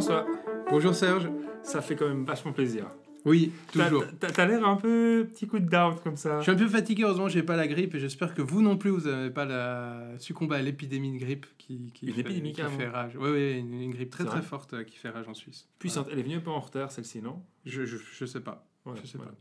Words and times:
François. 0.00 0.26
Bonjour 0.70 0.94
Serge. 0.94 1.28
Ça 1.64 1.82
fait 1.82 1.96
quand 1.96 2.06
même 2.06 2.24
vachement 2.24 2.52
plaisir. 2.52 2.86
Oui, 3.24 3.50
toujours. 3.72 4.04
T'as 4.20 4.46
l'air 4.46 4.64
un 4.64 4.76
peu 4.76 5.26
petit 5.28 5.48
coup 5.48 5.58
de 5.58 5.68
down 5.68 5.96
comme 6.04 6.16
ça. 6.16 6.38
Je 6.38 6.44
suis 6.44 6.52
un 6.52 6.54
peu 6.54 6.68
fatigué, 6.68 7.02
heureusement, 7.02 7.26
j'ai 7.26 7.42
pas 7.42 7.56
la 7.56 7.66
grippe 7.66 7.96
et 7.96 7.98
j'espère 7.98 8.32
que 8.32 8.40
vous 8.40 8.62
non 8.62 8.76
plus, 8.76 8.90
vous 8.90 9.10
n'avez 9.10 9.30
pas 9.30 9.44
la... 9.44 10.16
succombé 10.18 10.54
à 10.54 10.62
l'épidémie 10.62 11.14
de 11.14 11.18
grippe 11.18 11.46
qui, 11.58 11.90
qui, 11.92 12.06
une 12.06 12.14
fait, 12.14 12.20
épidémie 12.20 12.52
qui 12.52 12.62
fait 12.62 12.86
rage. 12.86 13.18
Oui, 13.20 13.28
oui, 13.28 13.58
une, 13.58 13.74
une 13.74 13.90
grippe 13.90 14.10
très 14.10 14.24
très 14.24 14.40
forte 14.40 14.74
euh, 14.74 14.84
qui 14.84 14.96
fait 14.96 15.08
rage 15.08 15.26
en 15.26 15.34
Suisse. 15.34 15.66
Puissante. 15.80 16.06
Elle 16.12 16.20
est 16.20 16.22
venue 16.22 16.36
un 16.36 16.40
peu 16.40 16.50
en 16.50 16.60
retard 16.60 16.92
celle-ci, 16.92 17.20
non? 17.20 17.42
Je, 17.66 17.84
je, 17.84 17.96
je, 17.96 18.24
sais 18.24 18.40
pas. 18.40 18.68
Ouais, 18.86 18.94
je 19.02 19.04
sais 19.08 19.18
pas. 19.18 19.34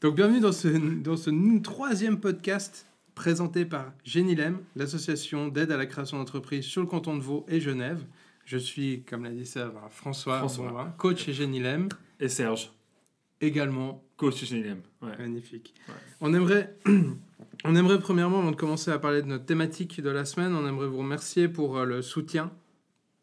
Donc 0.00 0.14
bienvenue 0.14 0.40
dans 0.40 0.52
ce, 0.52 0.68
dans 0.68 1.18
ce 1.18 1.60
troisième 1.60 2.20
podcast 2.20 2.86
présenté 3.14 3.66
par 3.66 3.92
Génilem, 4.02 4.60
l'association 4.76 5.48
d'aide 5.48 5.70
à 5.72 5.76
la 5.76 5.84
création 5.84 6.16
d'entreprises 6.16 6.64
sur 6.64 6.80
le 6.80 6.86
canton 6.86 7.18
de 7.18 7.20
Vaud 7.20 7.44
et 7.48 7.60
Genève. 7.60 8.02
Je 8.50 8.58
suis, 8.58 9.04
comme 9.04 9.22
l'a 9.22 9.30
dit 9.30 9.46
Serge, 9.46 9.74
François, 9.90 10.38
François. 10.38 10.70
Bonvin, 10.70 10.94
coach 10.98 11.24
chez 11.26 11.92
Et 12.18 12.28
Serge, 12.28 12.72
également 13.40 14.02
coach 14.16 14.44
chez. 14.44 14.60
Ouais. 15.00 15.16
Magnifique. 15.20 15.72
Ouais. 15.86 15.94
On 16.20 16.34
aimerait, 16.34 16.76
on 17.64 17.76
aimerait 17.76 18.00
premièrement, 18.00 18.40
avant 18.40 18.50
de 18.50 18.56
commencer 18.56 18.90
à 18.90 18.98
parler 18.98 19.22
de 19.22 19.28
notre 19.28 19.44
thématique 19.44 20.00
de 20.00 20.10
la 20.10 20.24
semaine, 20.24 20.52
on 20.56 20.66
aimerait 20.66 20.88
vous 20.88 20.98
remercier 20.98 21.46
pour 21.46 21.78
euh, 21.78 21.84
le 21.84 22.02
soutien 22.02 22.50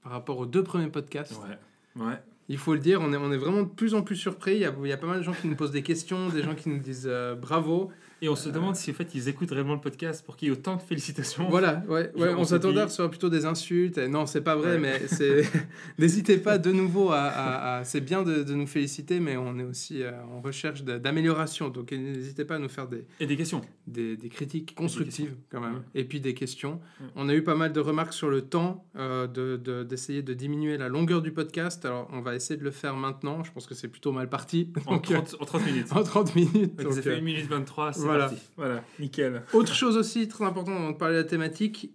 par 0.02 0.14
rapport 0.14 0.38
aux 0.38 0.46
deux 0.46 0.64
premiers 0.64 0.88
podcasts. 0.88 1.36
Ouais. 1.44 2.06
Ouais. 2.06 2.22
Il 2.48 2.58
faut 2.58 2.74
le 2.74 2.80
dire, 2.80 3.02
on 3.02 3.12
est, 3.12 3.18
on 3.18 3.30
est 3.34 3.38
vraiment 3.38 3.64
de 3.64 3.68
plus 3.68 3.96
en 3.96 4.04
plus 4.04 4.16
surpris. 4.16 4.54
Il 4.54 4.62
y, 4.62 4.66
a, 4.66 4.74
il 4.82 4.88
y 4.88 4.94
a 4.94 4.98
pas 4.98 5.08
mal 5.08 5.18
de 5.18 5.24
gens 5.24 5.34
qui 5.34 5.50
nous 5.50 5.58
posent 5.58 5.72
des 5.72 5.84
questions, 5.84 6.30
des 6.30 6.42
gens 6.42 6.56
qui 6.56 6.70
nous 6.70 6.80
disent 6.80 7.04
euh, 7.06 7.36
bravo. 7.36 7.92
Et 8.22 8.30
on 8.30 8.36
se 8.36 8.50
demande 8.50 8.76
si 8.76 8.90
en 8.92 8.94
fait 8.96 9.14
ils 9.14 9.28
écoutent 9.30 9.52
réellement 9.52 9.76
le 9.76 9.80
podcast 9.82 10.26
pour 10.26 10.38
qu'il 10.38 10.48
y 10.48 10.52
ait 10.52 10.54
autant 10.54 10.76
de 10.76 10.82
félicitations. 10.82 11.48
Voilà, 11.50 11.84
ouais, 11.88 12.12
ouais, 12.16 12.34
on 12.36 12.44
s'attendait 12.44 12.82
à 12.82 12.86
recevoir 12.86 13.10
plutôt 13.10 13.30
des 13.30 13.46
insultes. 13.46 13.98
Et 14.00 14.08
non, 14.08 14.26
c'est 14.26 14.42
pas 14.42 14.56
vrai, 14.56 14.72
Ouais. 14.74 14.80
mais 14.80 15.02
c'est. 15.08 15.44
N'hésitez 16.00 16.38
pas 16.38 16.58
de 16.58 16.72
nouveau 16.72 17.12
à. 17.12 17.20
à- 17.22 17.78
à- 17.80 17.84
C'est 17.84 18.02
bien 18.02 18.24
de, 18.24 18.44
de 18.44 18.54
nous 18.56 18.66
féliciter, 18.68 19.20
mais 19.20 19.38
on 19.38 19.60
est 19.60 19.64
aussi 19.64 20.02
euh, 20.04 20.12
en 20.36 20.42
recherche 20.42 20.84
d'amélioration. 20.84 21.70
Donc 21.70 21.92
n'hésitez 21.92 22.44
pas 22.46 22.56
à 22.56 22.60
nous 22.60 22.70
faire 22.70 22.88
des, 22.88 23.06
Et 23.20 23.26
des 23.28 23.38
questions. 23.38 23.62
des, 23.86 24.18
des 24.18 24.30
critiques 24.30 24.74
constructives 24.76 25.36
quand 25.52 25.62
même, 25.62 25.76
Ouais. 25.76 25.82
et 25.96 26.04
puis 26.04 26.20
des 26.20 26.34
questions. 26.34 26.80
On 27.16 27.30
a 27.30 27.34
eu 27.36 27.44
pas 27.44 27.56
mal 27.56 27.72
de 27.72 27.80
remarques 27.80 28.14
sur 28.14 28.30
le 28.30 28.42
temps, 28.42 28.86
euh, 28.98 29.28
de- 29.28 29.58
de- 29.58 29.84
d'essayer 29.84 30.22
de, 30.22 30.34
diminuer 30.34 30.78
la 30.78 30.90
longueur 30.90 31.22
du 31.22 31.32
podcast. 31.32 31.86
Alors 31.86 32.08
on 32.12 32.22
va 32.22 32.36
essayer 32.36 32.58
de 32.60 32.64
le 32.64 32.72
faire 32.72 32.96
maintenant. 32.96 33.44
Je 33.44 33.52
pense 33.52 33.68
que 33.68 33.76
c'est 33.76 33.88
plutôt 33.88 34.12
mal 34.12 34.30
parti. 34.30 34.72
En 34.86 34.94
Donc, 34.96 35.12
euh, 35.12 35.16
30, 35.16 35.36
en 35.40 35.46
30 35.46 35.66
minutes. 35.66 35.88
en 35.92 36.04
30 36.04 36.36
minutes. 36.36 36.76
Donc, 36.76 36.86
donc, 36.88 36.94
ça 36.94 37.02
fait 37.02 37.10
euh, 37.12 37.18
1 37.18 37.22
minute 37.22 37.48
23, 37.48 37.94
c'est 37.94 38.07
voilà. 38.08 38.26
parti. 38.30 38.42
Voilà, 38.56 38.84
nickel. 39.00 39.44
Autre 39.54 39.74
chose 39.74 39.98
aussi 39.98 40.28
très 40.28 40.46
important 40.46 40.76
avant 40.76 40.92
de 40.92 40.98
parler 40.98 41.16
de 41.16 41.22
la 41.22 41.26
thématique, 41.28 41.92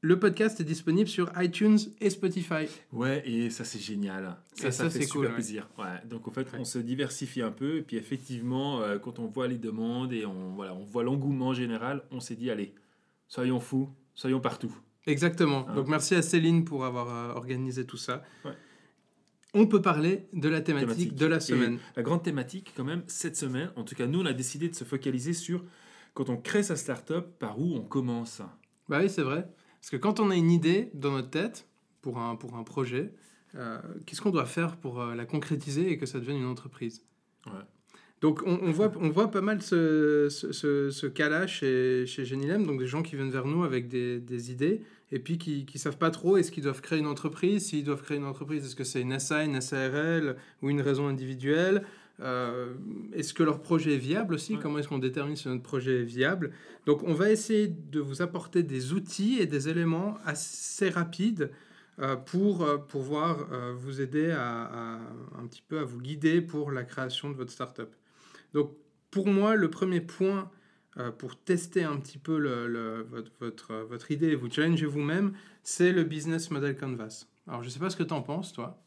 le 0.00 0.18
podcast 0.18 0.60
est 0.60 0.64
disponible 0.64 1.08
sur 1.08 1.30
iTunes 1.40 1.78
et 2.00 2.10
Spotify. 2.10 2.66
Ouais, 2.92 3.22
et 3.26 3.48
ça 3.48 3.64
c'est 3.64 3.78
génial. 3.78 4.36
Ça, 4.54 4.68
Et 4.68 4.70
ça, 4.70 4.84
ça, 4.84 4.90
fait 4.90 5.02
super 5.06 5.28
cool, 5.28 5.32
plaisir. 5.34 5.66
Ouais. 5.78 5.84
Donc 6.06 6.28
en 6.28 6.30
fait, 6.30 6.42
Ouais. 6.52 6.58
on 6.58 6.64
se 6.64 6.78
diversifie 6.78 7.40
un 7.40 7.50
peu. 7.50 7.78
Et 7.78 7.82
puis 7.82 7.96
effectivement, 7.96 8.80
euh, 8.82 8.98
quand 8.98 9.18
on 9.18 9.26
voit 9.26 9.48
les 9.48 9.56
demandes 9.56 10.12
et 10.12 10.26
on, 10.26 10.54
voilà, 10.54 10.74
on 10.74 10.84
voit 10.84 11.04
l'engouement 11.04 11.54
général, 11.54 12.02
on 12.10 12.20
s'est 12.20 12.36
dit, 12.36 12.50
allez, 12.50 12.74
soyons 13.28 13.60
fous, 13.60 13.88
soyons 14.14 14.40
partout. 14.40 14.76
Exactement. 15.06 15.64
Ah. 15.70 15.74
Donc 15.74 15.88
merci 15.88 16.14
à 16.14 16.20
Céline 16.22 16.64
pour 16.64 16.84
avoir 16.84 17.08
euh, 17.08 17.34
organisé 17.34 17.86
tout 17.86 17.96
ça. 17.96 18.22
On 19.54 19.66
peut 19.66 19.80
parler 19.80 20.26
de 20.32 20.48
la 20.48 20.60
thématique, 20.60 20.88
Thématique. 20.88 21.14
de 21.14 21.26
la 21.26 21.36
Et 21.36 21.40
semaine. 21.40 21.78
la 21.96 22.02
grande 22.02 22.22
thématique, 22.22 22.72
quand 22.76 22.84
même, 22.84 23.02
cette 23.06 23.36
semaine, 23.36 23.70
en 23.76 23.84
tout 23.84 23.94
cas, 23.94 24.06
nous, 24.06 24.20
on 24.20 24.26
a 24.26 24.32
décidé 24.32 24.68
de 24.68 24.74
se 24.74 24.84
focaliser 24.84 25.32
sur 25.32 25.64
quand 26.12 26.28
on 26.28 26.36
crée 26.36 26.62
sa 26.62 26.76
start-up, 26.76 27.26
par 27.38 27.58
où 27.60 27.74
on 27.74 27.80
commence. 27.82 28.40
Bah 28.88 28.98
oui, 29.02 29.08
c'est 29.10 29.22
vrai. 29.22 29.48
Parce 29.80 29.90
que 29.90 29.96
quand 29.96 30.20
on 30.20 30.30
a 30.30 30.36
une 30.36 30.50
idée 30.50 30.90
dans 30.94 31.12
notre 31.12 31.30
tête 31.30 31.66
pour 32.02 32.18
un, 32.18 32.36
pour 32.36 32.56
un 32.56 32.62
projet, 32.62 33.12
euh, 33.56 33.78
qu'est-ce 34.06 34.20
qu'on 34.20 34.30
doit 34.30 34.44
faire 34.46 34.76
pour 34.76 35.00
euh, 35.00 35.14
la 35.14 35.24
concrétiser 35.24 35.90
et 35.90 35.98
que 35.98 36.06
ça 36.06 36.18
devienne 36.20 36.38
une 36.38 36.46
entreprise? 36.46 37.04
Ouais. 37.46 37.52
Donc 38.20 38.42
on, 38.46 38.58
on 38.62 38.70
voit, 38.70 38.90
on 39.00 39.10
voit 39.10 39.30
pas 39.30 39.40
mal 39.42 39.60
ce, 39.60 40.28
ce, 40.30 40.52
ce- 40.52 40.90
ce 40.90 41.06
cas-là 41.06 41.46
chez, 41.46 42.06
chez 42.06 42.24
Genilem, 42.24 42.64
donc 42.66 42.78
des 42.78 42.86
gens 42.86 43.02
qui 43.02 43.16
viennent 43.16 43.30
vers 43.30 43.46
nous 43.46 43.64
avec 43.64 43.88
des, 43.88 44.18
des 44.20 44.50
idées 44.50 44.80
et 45.12 45.18
puis 45.18 45.38
qui 45.38 45.66
ne 45.72 45.78
savent 45.78 45.98
pas 45.98 46.10
trop 46.10 46.36
est-ce 46.36 46.50
qu'ils 46.50 46.62
doivent 46.64 46.80
créer 46.80 46.98
une 46.98 47.06
entreprise, 47.06 47.66
s'ils 47.66 47.84
doivent 47.84 48.02
créer 48.02 48.16
une 48.16 48.24
entreprise, 48.24 48.64
est-ce 48.64 48.76
que 48.76 48.84
c'est 48.84 49.00
une 49.02 49.18
SA, 49.18 49.44
une 49.44 49.60
SARL 49.60 50.36
ou 50.62 50.70
une 50.70 50.80
raison 50.80 51.06
individuelle 51.08 51.84
Euh, 52.20 52.74
Est-ce 53.12 53.34
que 53.34 53.42
leur 53.42 53.60
projet 53.60 53.94
est 53.94 53.98
viable 53.98 54.34
aussi 54.34 54.54
Ouais. 54.54 54.60
Comment 54.62 54.78
est-ce 54.78 54.88
qu'on 54.88 54.98
détermine 55.00 55.34
si 55.34 55.48
notre 55.48 55.64
projet 55.64 56.02
est 56.02 56.04
viable 56.04 56.52
Donc 56.86 57.02
on 57.02 57.12
va 57.12 57.28
essayer 57.30 57.66
de 57.66 57.98
vous 58.00 58.22
apporter 58.22 58.62
des 58.62 58.92
outils 58.92 59.38
et 59.40 59.46
des 59.46 59.68
éléments 59.68 60.16
assez 60.24 60.90
rapides 60.90 61.50
euh, 61.98 62.14
pour 62.14 62.62
euh, 62.62 62.76
pouvoir 62.78 63.48
vous 63.76 64.00
aider 64.00 64.30
à, 64.30 64.62
à- 64.62 65.00
un 65.40 65.46
petit 65.48 65.62
peu 65.66 65.78
à 65.80 65.84
vous 65.84 66.00
guider 66.00 66.40
pour 66.40 66.70
la 66.70 66.84
création 66.84 67.30
de 67.30 67.36
votre 67.36 67.50
startup. 67.52 67.90
Donc 68.52 68.70
pour 69.10 69.26
moi, 69.26 69.56
le 69.56 69.68
premier 69.68 70.00
point 70.00 70.50
pour 71.18 71.36
tester 71.36 71.84
un 71.84 71.96
petit 71.96 72.18
peu 72.18 72.36
votre, 73.40 73.72
euh, 73.72 73.84
votre 73.84 74.10
idée 74.10 74.28
et 74.28 74.34
vous 74.34 74.50
challenger 74.50 74.86
vous-même, 74.86 75.32
c'est 75.62 75.92
le 75.92 76.04
business 76.04 76.50
model 76.50 76.76
canvas. 76.76 77.26
Alors 77.48 77.62
je 77.62 77.68
ne 77.68 77.72
sais 77.72 77.78
pas 77.78 77.90
ce 77.90 77.96
que 77.96 78.02
tu 78.02 78.14
en 78.14 78.22
penses, 78.22 78.52
toi. 78.52 78.83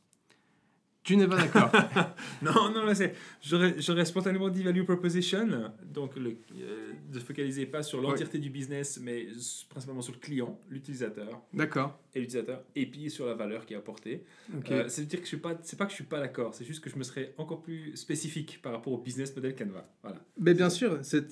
Tu 1.07 1.15
n'es 1.15 1.25
pas 1.25 1.37
d'accord. 1.37 1.71
Non, 2.41 2.69
non, 2.69 2.93
c'est. 2.93 3.13
J'aurais 3.41 4.03
spontanément 4.05 4.49
dit 4.49 4.61
value 4.61 4.83
proposition, 4.83 5.47
donc 5.85 6.17
le, 6.17 6.31
euh, 6.59 6.91
de 7.09 7.19
se 7.19 7.23
focaliser 7.23 7.65
pas 7.65 7.81
sur 7.81 8.01
l'entièreté 8.01 8.39
du 8.39 8.49
business, 8.49 8.99
mais 9.01 9.27
principalement 9.69 10.01
sur 10.01 10.13
le 10.13 10.19
client, 10.19 10.59
l'utilisateur 10.69 11.41
d'accord. 11.53 11.97
et 12.13 12.19
l'utilisateur, 12.19 12.61
et 12.75 12.85
puis 12.85 13.09
sur 13.09 13.25
la 13.25 13.35
valeur 13.35 13.65
qui 13.65 13.73
est 13.73 13.77
apportée. 13.77 14.25
Ok. 14.55 14.69
Euh, 14.71 14.85
c'est 14.89 15.05
dire 15.05 15.19
que 15.19 15.23
je 15.25 15.29
suis 15.29 15.37
pas, 15.37 15.57
c'est 15.63 15.77
pas 15.79 15.85
que 15.85 15.91
je 15.91 15.95
suis 15.95 16.03
pas 16.03 16.19
d'accord, 16.19 16.53
c'est 16.53 16.65
juste 16.65 16.83
que 16.83 16.89
je 16.89 16.97
me 16.97 17.03
serais 17.03 17.33
encore 17.37 17.61
plus 17.61 17.95
spécifique 17.95 18.61
par 18.61 18.73
rapport 18.73 18.91
au 18.91 18.97
business 18.97 19.33
model 19.33 19.55
Canva. 19.55 19.89
Voilà. 20.03 20.19
Mais 20.37 20.53
bien 20.53 20.69
sûr, 20.69 20.99
c'est- 21.03 21.31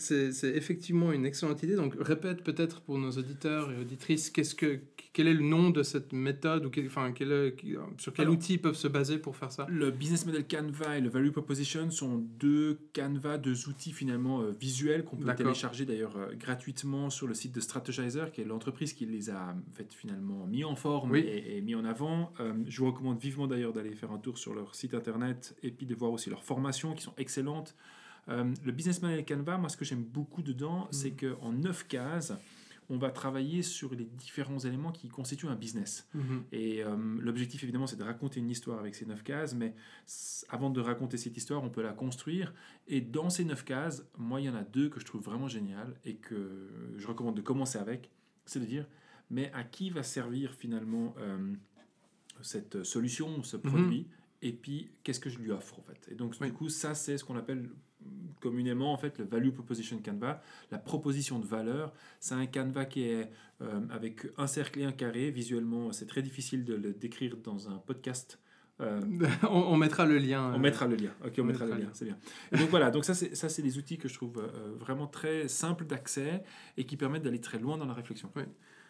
effectivement 0.56 1.12
une 1.12 1.26
excellente 1.26 1.62
idée. 1.64 1.76
Donc 1.76 1.96
répète 2.00 2.44
peut-être 2.46 2.80
pour 2.82 2.98
nos 2.98 3.12
auditeurs 3.12 3.72
et 3.74 3.78
auditrices, 3.78 4.30
qu'est-ce 4.30 4.56
que, 4.56 4.80
quel 5.12 5.28
est 5.28 5.34
le 5.34 5.44
nom 5.44 5.70
de 5.70 5.84
cette 5.84 6.14
méthode 6.14 6.66
ou 6.66 6.70
quel- 6.70 6.88
enfin, 6.88 7.12
quel 7.14 7.54
sur 7.98 8.14
quel 8.14 8.24
Alors- 8.26 8.36
outil 8.36 8.54
ils 8.54 8.62
peuvent 8.62 8.76
se 8.76 8.88
baser 8.88 9.18
pour 9.18 9.36
faire 9.36 9.52
ça? 9.52 9.65
Le 9.70 9.92
business 9.92 10.26
model 10.26 10.46
Canva 10.48 10.98
et 10.98 11.02
le 11.02 11.10
value 11.10 11.30
proposition 11.32 11.90
sont 11.92 12.18
deux 12.40 12.80
Canva, 12.94 13.38
deux 13.38 13.68
outils 13.68 13.92
finalement 13.92 14.42
euh, 14.42 14.52
visuels 14.52 15.04
qu'on 15.04 15.18
peut 15.18 15.34
télécharger 15.36 15.86
d'ailleurs 15.86 16.16
euh, 16.18 16.34
gratuitement 16.36 17.10
sur 17.10 17.28
le 17.28 17.34
site 17.34 17.54
de 17.54 17.60
Strategizer, 17.60 18.32
qui 18.32 18.42
est 18.42 18.46
l'entreprise 18.46 18.94
qui 18.94 19.06
les 19.06 19.30
a 19.30 19.50
en 19.56 19.74
fait, 19.74 19.94
finalement 19.94 20.46
mis 20.48 20.64
en 20.64 20.76
forme 20.76 21.12
Oui. 21.12 21.20
et, 21.20 21.58
et 21.58 21.62
mis 21.62 21.76
en 21.76 21.86
avant. 21.86 22.32
Euh, 22.40 22.54
je 22.68 22.80
vous 22.80 22.88
recommande 22.88 23.20
vivement 23.20 23.48
d'ailleurs 23.48 23.74
d'aller 23.74 23.96
faire 23.96 24.12
un 24.12 24.20
tour 24.20 24.38
sur 24.38 24.54
leur 24.54 24.76
site 24.76 24.94
internet 24.94 25.56
et 25.64 25.72
puis 25.72 25.86
de 25.86 25.96
voir 25.96 26.12
aussi 26.12 26.30
leurs 26.30 26.44
formations 26.44 26.94
qui 26.94 27.04
sont 27.04 27.14
excellentes. 27.18 27.76
Le 28.28 28.72
business 28.72 29.04
model 29.04 29.24
Canva, 29.24 29.58
moi 29.60 29.70
ce 29.70 29.78
que 29.78 29.86
j'aime 29.86 30.04
beaucoup 30.04 30.42
dedans, 30.42 30.88
c'est 30.90 31.12
qu'en 31.12 31.52
neuf 31.52 31.88
cases, 31.88 32.34
on 32.90 32.98
va 32.98 33.10
travailler 33.10 33.62
sur 33.64 33.96
les 33.96 34.06
différents 34.06 34.60
éléments 34.60 34.92
qui 34.92 35.08
constituent 35.10 35.48
un 35.48 35.56
business. 35.56 36.08
Mhm. 36.14 36.44
Et 36.52 36.84
euh, 36.84 36.96
l'objectif, 37.20 37.64
évidemment, 37.64 37.88
c'est 37.88 37.96
de 37.96 38.04
raconter 38.04 38.40
une 38.40 38.50
histoire 38.50 38.80
avec 38.80 38.96
ces 38.96 39.06
neuf 39.06 39.24
cases, 39.24 39.56
mais 39.56 39.74
avant 40.50 40.70
de 40.70 40.82
raconter 40.82 41.18
cette 41.18 41.36
histoire, 41.36 41.64
on 41.64 41.70
peut 41.70 41.82
la 41.82 41.94
construire. 41.94 42.54
Et 42.88 43.02
dans 43.02 43.30
ces 43.30 43.44
neuf 43.46 43.64
cases, 43.66 44.06
moi, 44.18 44.40
il 44.42 44.46
y 44.46 44.50
en 44.50 44.56
a 44.56 44.64
deux 44.64 44.90
que 44.90 45.00
je 45.00 45.06
trouve 45.06 45.24
vraiment 45.24 45.48
géniales 45.48 45.96
et 46.06 46.16
que 46.16 46.70
je 46.98 47.08
recommande 47.08 47.36
de 47.36 47.42
commencer 47.42 47.78
avec. 47.80 48.12
C'est 48.46 48.60
de 48.60 48.66
dire, 48.66 48.88
mais 49.32 49.52
à 49.54 49.64
qui 49.64 49.90
va 49.90 50.04
servir 50.04 50.54
finalement 50.54 51.16
euh, 51.18 51.54
cette 52.42 52.84
solution, 52.84 53.42
ce 53.44 53.58
produit? 53.58 54.08
Et 54.42 54.52
puis, 54.54 54.92
qu'est-ce 55.04 55.20
que 55.20 55.30
je 55.30 55.40
lui 55.40 55.50
offre, 55.50 55.80
en 55.80 55.82
fait? 55.82 56.08
Et 56.12 56.14
donc, 56.16 56.36
Oui. 56.40 56.48
du 56.48 56.54
coup, 56.54 56.70
ça, 56.70 56.94
c'est 56.94 57.18
ce 57.18 57.24
qu'on 57.24 57.38
appelle 57.38 57.68
communément, 58.40 58.94
en 58.94 58.98
fait, 58.98 59.18
le 59.18 59.26
Value 59.26 59.50
Proposition 59.50 60.00
Canva, 60.04 60.42
la 60.72 60.78
proposition 60.78 61.40
de 61.40 61.46
valeur. 61.46 61.94
C'est 62.20 62.36
un 62.36 62.46
Canva 62.46 62.86
qui 62.86 63.04
est 63.04 63.32
euh, 63.62 63.80
avec 63.90 64.28
un 64.38 64.48
cercle 64.48 64.82
et 64.82 64.86
un 64.86 64.92
carré. 64.92 65.32
Visuellement, 65.32 65.92
c'est 65.92 66.06
très 66.06 66.22
difficile 66.22 66.64
de 66.64 66.76
le 66.76 66.94
décrire 66.94 67.38
dans 67.38 67.70
un 67.70 67.78
podcast. 67.78 68.40
Euh, 68.82 69.00
on, 69.44 69.48
on 69.48 69.78
mettra 69.78 70.06
le 70.06 70.18
lien. 70.18 70.52
on 70.52 70.56
euh, 70.56 70.60
mettra 70.60 70.88
le 70.88 70.96
lien. 70.96 71.12
Ok, 71.26 71.34
on, 71.38 71.42
on 71.42 71.46
mettra, 71.46 71.66
mettra 71.66 71.80
le 71.80 71.86
lien. 71.86 71.92
C'est 71.94 72.06
bien. 72.06 72.18
Et 72.52 72.58
donc 72.58 72.70
voilà. 72.70 72.92
Donc 72.92 73.06
ça, 73.06 73.14
c'est 73.14 73.36
ça, 73.36 73.50
c'est 73.50 73.62
des 73.62 73.78
outils 73.78 73.98
que 73.98 74.08
je 74.08 74.14
trouve 74.14 74.44
vraiment 74.80 75.08
très 75.08 75.48
simples 75.48 75.86
d'accès 75.86 76.44
et 76.78 76.86
qui 76.86 76.98
permettent 76.98 77.24
d'aller 77.24 77.42
très 77.42 77.60
loin 77.60 77.78
dans 77.78 77.86
la 77.86 77.94
réflexion. 77.94 78.30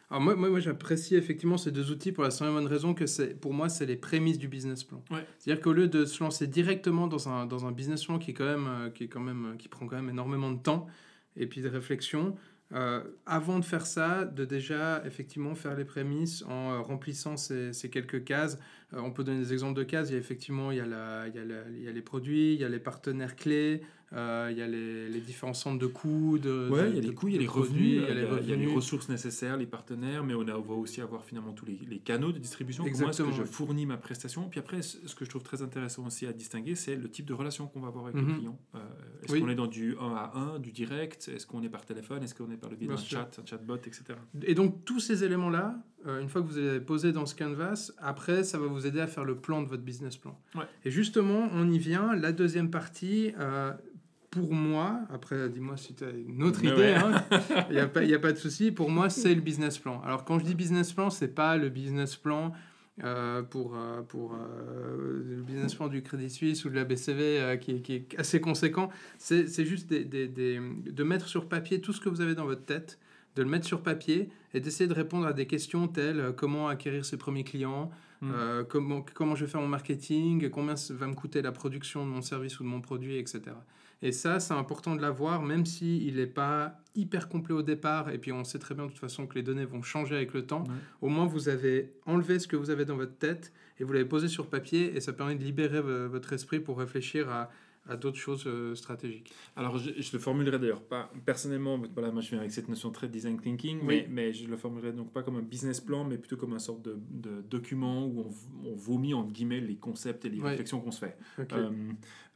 Alors 0.10 0.22
moi, 0.22 0.36
moi, 0.36 0.50
moi, 0.50 0.60
j'apprécie 0.60 1.16
effectivement 1.16 1.58
ces 1.58 1.72
deux 1.72 1.92
outils 1.92 2.12
pour 2.12 2.24
la 2.24 2.32
simple 2.32 2.52
et 2.52 2.54
bonne 2.54 2.68
raison 2.68 2.94
que 2.94 3.08
c'est, 3.08 3.40
pour 3.40 3.54
moi, 3.54 3.70
c'est 3.70 3.86
les 3.86 3.96
prémices 3.96 4.38
du 4.38 4.48
business 4.48 4.84
plan. 4.84 5.04
Ouais. 5.10 5.26
C'est-à-dire 5.40 5.64
qu'au 5.64 5.74
lieu 5.74 5.88
de 5.88 6.06
se 6.06 6.24
lancer 6.24 6.48
directement 6.48 7.08
dans 7.08 7.28
un, 7.30 7.46
dans 7.46 7.66
un 7.66 7.72
business 7.72 8.06
plan 8.06 8.20
qui, 8.20 8.32
est 8.32 8.34
quand 8.34 8.46
même, 8.46 8.68
euh, 8.68 8.90
qui, 8.90 9.06
est 9.06 9.08
quand 9.08 9.20
même, 9.20 9.46
euh, 9.46 9.56
qui 9.56 9.68
prend 9.68 9.88
quand 9.88 9.96
même 9.96 10.10
énormément 10.10 10.52
de 10.52 10.60
temps 10.60 10.88
et 11.36 11.48
puis 11.48 11.62
de 11.62 11.70
réflexion, 11.70 12.36
euh, 12.74 13.04
avant 13.26 13.60
de 13.60 13.66
faire 13.66 13.86
ça, 13.86 14.26
de 14.26 14.46
déjà 14.46 15.04
effectivement 15.06 15.56
faire 15.56 15.76
les 15.76 15.86
prémices 15.86 16.44
en 16.48 16.82
remplissant 16.84 17.36
ces, 17.36 17.74
ces, 17.74 17.90
quelques 17.90 18.24
cases. 18.24 18.60
Euh, 18.94 19.00
on 19.00 19.12
peut 19.12 19.24
donner 19.24 19.40
des 19.40 19.54
exemples 19.54 19.78
de 19.78 19.84
cases. 19.84 20.10
Il 20.10 20.14
y 20.14 20.16
a 20.16 20.20
effectivement 20.20 20.72
il 20.72 20.78
y 20.78 20.82
a, 20.82 20.86
la, 20.86 21.28
il 21.28 21.36
y 21.36 21.40
a, 21.40 21.46
la, 21.46 21.70
il 21.70 21.84
y 21.84 21.88
a 21.88 21.92
les 21.92 22.02
produits, 22.02 22.54
il 22.54 22.60
y 22.60 22.64
a 22.64 22.70
les 22.70 22.80
partenaires 22.80 23.36
clés, 23.36 23.82
euh, 24.14 24.50
il 24.52 24.58
y 24.58 24.62
a 24.62 24.68
les, 24.68 25.10
les, 25.10 25.20
différents 25.20 25.54
centres 25.54 25.80
de 25.80 25.88
coûts. 25.88 26.38
De, 26.38 26.70
ouais, 26.70 26.84
de, 26.84 26.90
il 26.90 26.96
y 26.96 27.00
a 27.00 27.02
les 27.02 27.14
coûts, 27.14 27.28
il 27.28 27.34
y 27.34 27.38
a 27.38 27.42
les 27.42 27.48
revenus, 27.48 27.82
il 27.82 27.96
y 27.96 28.06
a 28.06 28.14
les, 28.14 28.24
revenus. 28.24 28.44
Il 28.44 28.50
y 28.50 28.54
a 28.54 28.56
les 28.56 28.74
ressources 28.74 29.10
nécessaires, 29.10 29.58
les 29.58 29.66
partenaires, 29.66 30.24
mais 30.24 30.36
on, 30.36 30.48
a, 30.48 30.56
on 30.56 30.62
va 30.62 30.76
aussi 30.76 31.02
avoir 31.02 31.26
finalement 31.26 31.54
tous 31.54 31.66
les, 31.66 31.80
les 31.90 32.00
canaux 32.00 32.32
de 32.32 32.38
distribution. 32.38 32.86
Exactement. 32.86 33.30
Comment 33.30 33.32
est-ce 33.32 33.42
que 33.42 33.48
je 33.48 33.52
fournis 33.52 33.86
ma 33.86 33.98
prestation 33.98 34.48
Puis 34.48 34.60
après, 34.60 34.82
ce 34.84 35.16
que 35.16 35.26
je 35.26 35.30
trouve 35.30 35.44
très 35.44 35.62
intéressant 35.62 36.06
aussi 36.06 36.28
à 36.28 36.34
distinguer, 36.34 36.76
c'est 36.76 36.96
le 36.96 37.10
type 37.10 37.26
de 37.26 37.34
relation 37.34 37.68
qu'on 37.68 37.82
va 37.82 37.88
avoir 37.88 38.06
avec 38.06 38.16
mm 38.16 38.22
-hmm. 38.22 38.28
le 38.28 38.38
client. 38.38 38.60
Euh, 38.76 38.80
est-ce 39.24 39.34
oui. 39.34 39.42
qu'on 39.42 39.50
est 39.50 39.56
dans 39.56 39.68
du 39.68 39.98
1 39.98 40.16
à 40.16 40.32
1, 40.56 40.60
du 40.60 40.72
direct 40.72 41.30
Est-ce 41.34 41.48
qu'on 41.48 41.64
est 41.64 41.70
par 41.70 41.86
téléphone 41.86 42.24
Est-ce 42.24 42.36
qu'on 42.36 42.52
est 42.52 42.58
par 42.58 42.70
le 42.70 42.78
biais 42.78 42.88
d'un 42.88 42.98
chat, 42.98 43.32
un 43.42 43.46
chatbot, 43.46 43.78
etc. 43.78 44.04
Et 44.44 44.54
donc, 44.54 44.86
tous 44.86 45.00
ces 45.00 45.24
éléments-là, 45.24 45.66
euh, 46.08 46.22
une 46.22 46.30
fois 46.30 46.42
que 46.42 46.48
vous 46.48 46.58
avez 46.58 46.80
posé 46.80 47.12
dans 47.12 47.26
ce 47.26 47.36
canvas, 47.36 47.92
après, 47.98 48.44
ça 48.44 48.60
va 48.60 48.68
vous 48.68 48.86
aider 48.86 49.00
à 49.00 49.08
faire 49.08 49.24
le 49.24 49.36
plan 49.36 49.62
de 49.62 49.68
votre 49.68 49.84
business 49.84 50.18
plan. 50.18 50.40
Ouais. 50.54 50.66
Et 50.84 50.92
justement, 50.92 51.50
on 51.54 51.70
y 51.72 51.80
vient. 51.80 52.16
La 52.16 52.32
deuxième 52.32 52.70
partie, 52.70 53.34
euh, 53.40 53.72
pour 54.30 54.54
moi, 54.54 55.00
après, 55.12 55.50
dis-moi 55.50 55.78
si 55.78 55.96
tu 55.96 56.04
as 56.04 56.12
une 56.12 56.44
autre 56.44 56.64
idée, 56.64 56.70
il 56.72 56.78
ouais. 56.78 56.90
n'y 57.72 57.80
hein, 57.80 57.90
a, 57.96 58.16
a, 58.16 58.20
pas 58.20 58.32
de 58.32 58.38
souci. 58.38 58.72
Pour 58.72 58.92
moi, 58.92 59.10
c'est 59.10 59.34
le 59.34 59.42
business 59.42 59.80
plan. 59.80 60.02
Alors, 60.02 60.26
quand 60.26 60.38
je 60.38 60.46
dis 60.46 60.54
business 60.54 60.94
plan, 60.94 61.10
c'est 61.10 61.34
pas 61.34 61.58
le 61.58 61.70
business 61.70 62.16
plan 62.16 62.54
euh, 63.04 63.42
pour, 63.42 63.76
pour 64.08 64.38
le 64.98 65.42
business 65.42 65.74
plan 65.74 65.88
du 65.88 66.04
Crédit 66.04 66.30
Suisse 66.30 66.66
ou 66.66 66.70
de 66.70 66.76
la 66.76 66.86
BCV 66.86 67.58
qui, 67.60 67.82
qui, 67.82 67.94
est 67.94 68.20
assez 68.20 68.40
conséquent. 68.40 68.90
C'est 69.18 69.66
juste 69.66 69.90
des, 69.90 70.06
des, 70.06 70.28
des, 70.28 70.60
de 70.60 71.04
mettre 71.04 71.28
sur 71.28 71.50
papier 71.50 71.82
tout 71.82 71.94
ce 71.94 72.00
que 72.00 72.10
vous 72.10 72.22
avez 72.22 72.36
dans 72.36 72.46
votre 72.46 72.66
tête 72.66 73.00
de 73.36 73.44
le 73.44 73.50
mettre 73.50 73.66
sur 73.66 73.82
papier 73.82 74.30
et 74.54 74.60
d'essayer 74.60 74.88
de 74.88 74.94
répondre 74.94 75.28
à 75.28 75.34
des 75.34 75.46
questions 75.46 75.88
telles 75.88 76.20
euh, 76.20 76.32
comment 76.32 76.68
acquérir 76.68 77.06
ses 77.06 77.18
premiers 77.18 77.44
clients, 77.44 77.92
mmh. 78.22 78.32
euh, 78.34 78.64
comment, 78.64 79.06
comment 79.14 79.36
je 79.36 79.46
vais 79.46 79.52
faire 79.52 79.62
mon 79.62 79.68
marketing, 79.68 80.50
combien 80.50 80.76
va 80.92 81.08
me 81.08 81.14
coûter 81.14 81.42
la 81.42 81.52
production 81.52 82.06
de 82.06 82.12
mon 82.12 82.22
service 82.22 82.60
ou 82.60 82.64
de 82.64 82.70
mon 82.70 82.82
produit, 82.82 83.18
etc. 83.18 83.42
Et 84.02 84.12
ça, 84.12 84.40
c'est 84.40 84.54
important 84.54 84.96
de 84.96 85.02
l'avoir, 85.02 85.42
même 85.42 85.66
s'il 85.66 86.02
si 86.02 86.12
n'est 86.12 86.28
pas 86.28 86.80
hyper 86.96 87.28
complet 87.28 87.54
au 87.54 87.62
départ, 87.62 88.10
et 88.10 88.18
puis 88.18 88.32
on 88.32 88.44
sait 88.44 88.60
très 88.60 88.76
bien 88.76 88.86
de 88.86 88.92
toute 88.92 89.00
façon 89.00 89.26
que 89.26 89.36
les 89.36 89.44
données 89.44 89.66
vont 89.66 89.82
changer 89.82 90.16
avec 90.16 90.34
le 90.34 90.46
temps. 90.46 90.64
Au 91.02 91.08
moins, 91.08 91.26
vous 91.26 91.50
avez 91.50 91.94
enlevé 92.06 92.40
ce 92.40 92.48
que 92.48 92.56
vous 92.56 92.70
avez 92.70 92.86
dans 92.86 92.98
votre 92.98 93.18
tête 93.18 93.52
et 93.80 93.84
vous 93.84 93.94
l'avez 93.94 94.06
posé 94.06 94.28
sur 94.28 94.48
papier, 94.48 94.96
et 94.96 95.02
ça 95.02 95.12
permet 95.12 95.36
de 95.36 95.44
libérer 95.44 95.82
votre 95.82 96.34
esprit 96.34 96.60
pour 96.60 96.78
réfléchir 96.78 97.30
à 97.30 97.50
à 97.88 97.96
d'autres 97.96 98.18
choses 98.18 98.44
euh, 98.48 98.76
stratégiques 98.76 99.34
Alors, 99.56 99.78
je, 99.78 99.92
je 99.98 100.12
le 100.14 100.20
formulerai 100.20 100.60
d'ailleurs 100.60 100.84
pas 100.84 101.12
personnellement, 101.26 101.82
voilà, 101.94 102.12
moi 102.12 102.22
je 102.22 102.30
viens 102.30 102.40
avec 102.40 102.52
cette 102.52 102.68
notion 102.70 102.92
très 102.92 103.08
design 103.08 103.40
thinking, 103.40 103.80
oui. 103.80 103.86
mais, 103.86 104.08
mais 104.10 104.34
je 104.34 104.48
le 104.48 104.58
formulerai 104.58 104.92
donc 104.94 105.12
pas 105.12 105.24
comme 105.24 105.36
un 105.38 105.42
business 105.42 105.82
plan, 105.82 106.04
mais 106.04 106.18
plutôt 106.18 106.38
comme 106.38 106.54
un 106.54 106.60
sorte 106.60 106.82
de, 106.82 106.98
de 107.10 107.42
document 107.42 108.06
où 108.06 108.22
on, 108.22 108.70
on, 108.70 108.76
vomit 108.76 109.14
entre 109.14 109.32
guillemets 109.32 109.62
les 109.62 109.76
concepts 109.76 110.26
et 110.26 110.30
les 110.30 110.40
oui. 110.40 110.50
réflexions 110.50 110.80
qu'on 110.80 110.92
se 110.92 111.00
fait. 111.00 111.18
Okay. 111.40 111.56
Euh, 111.56 111.72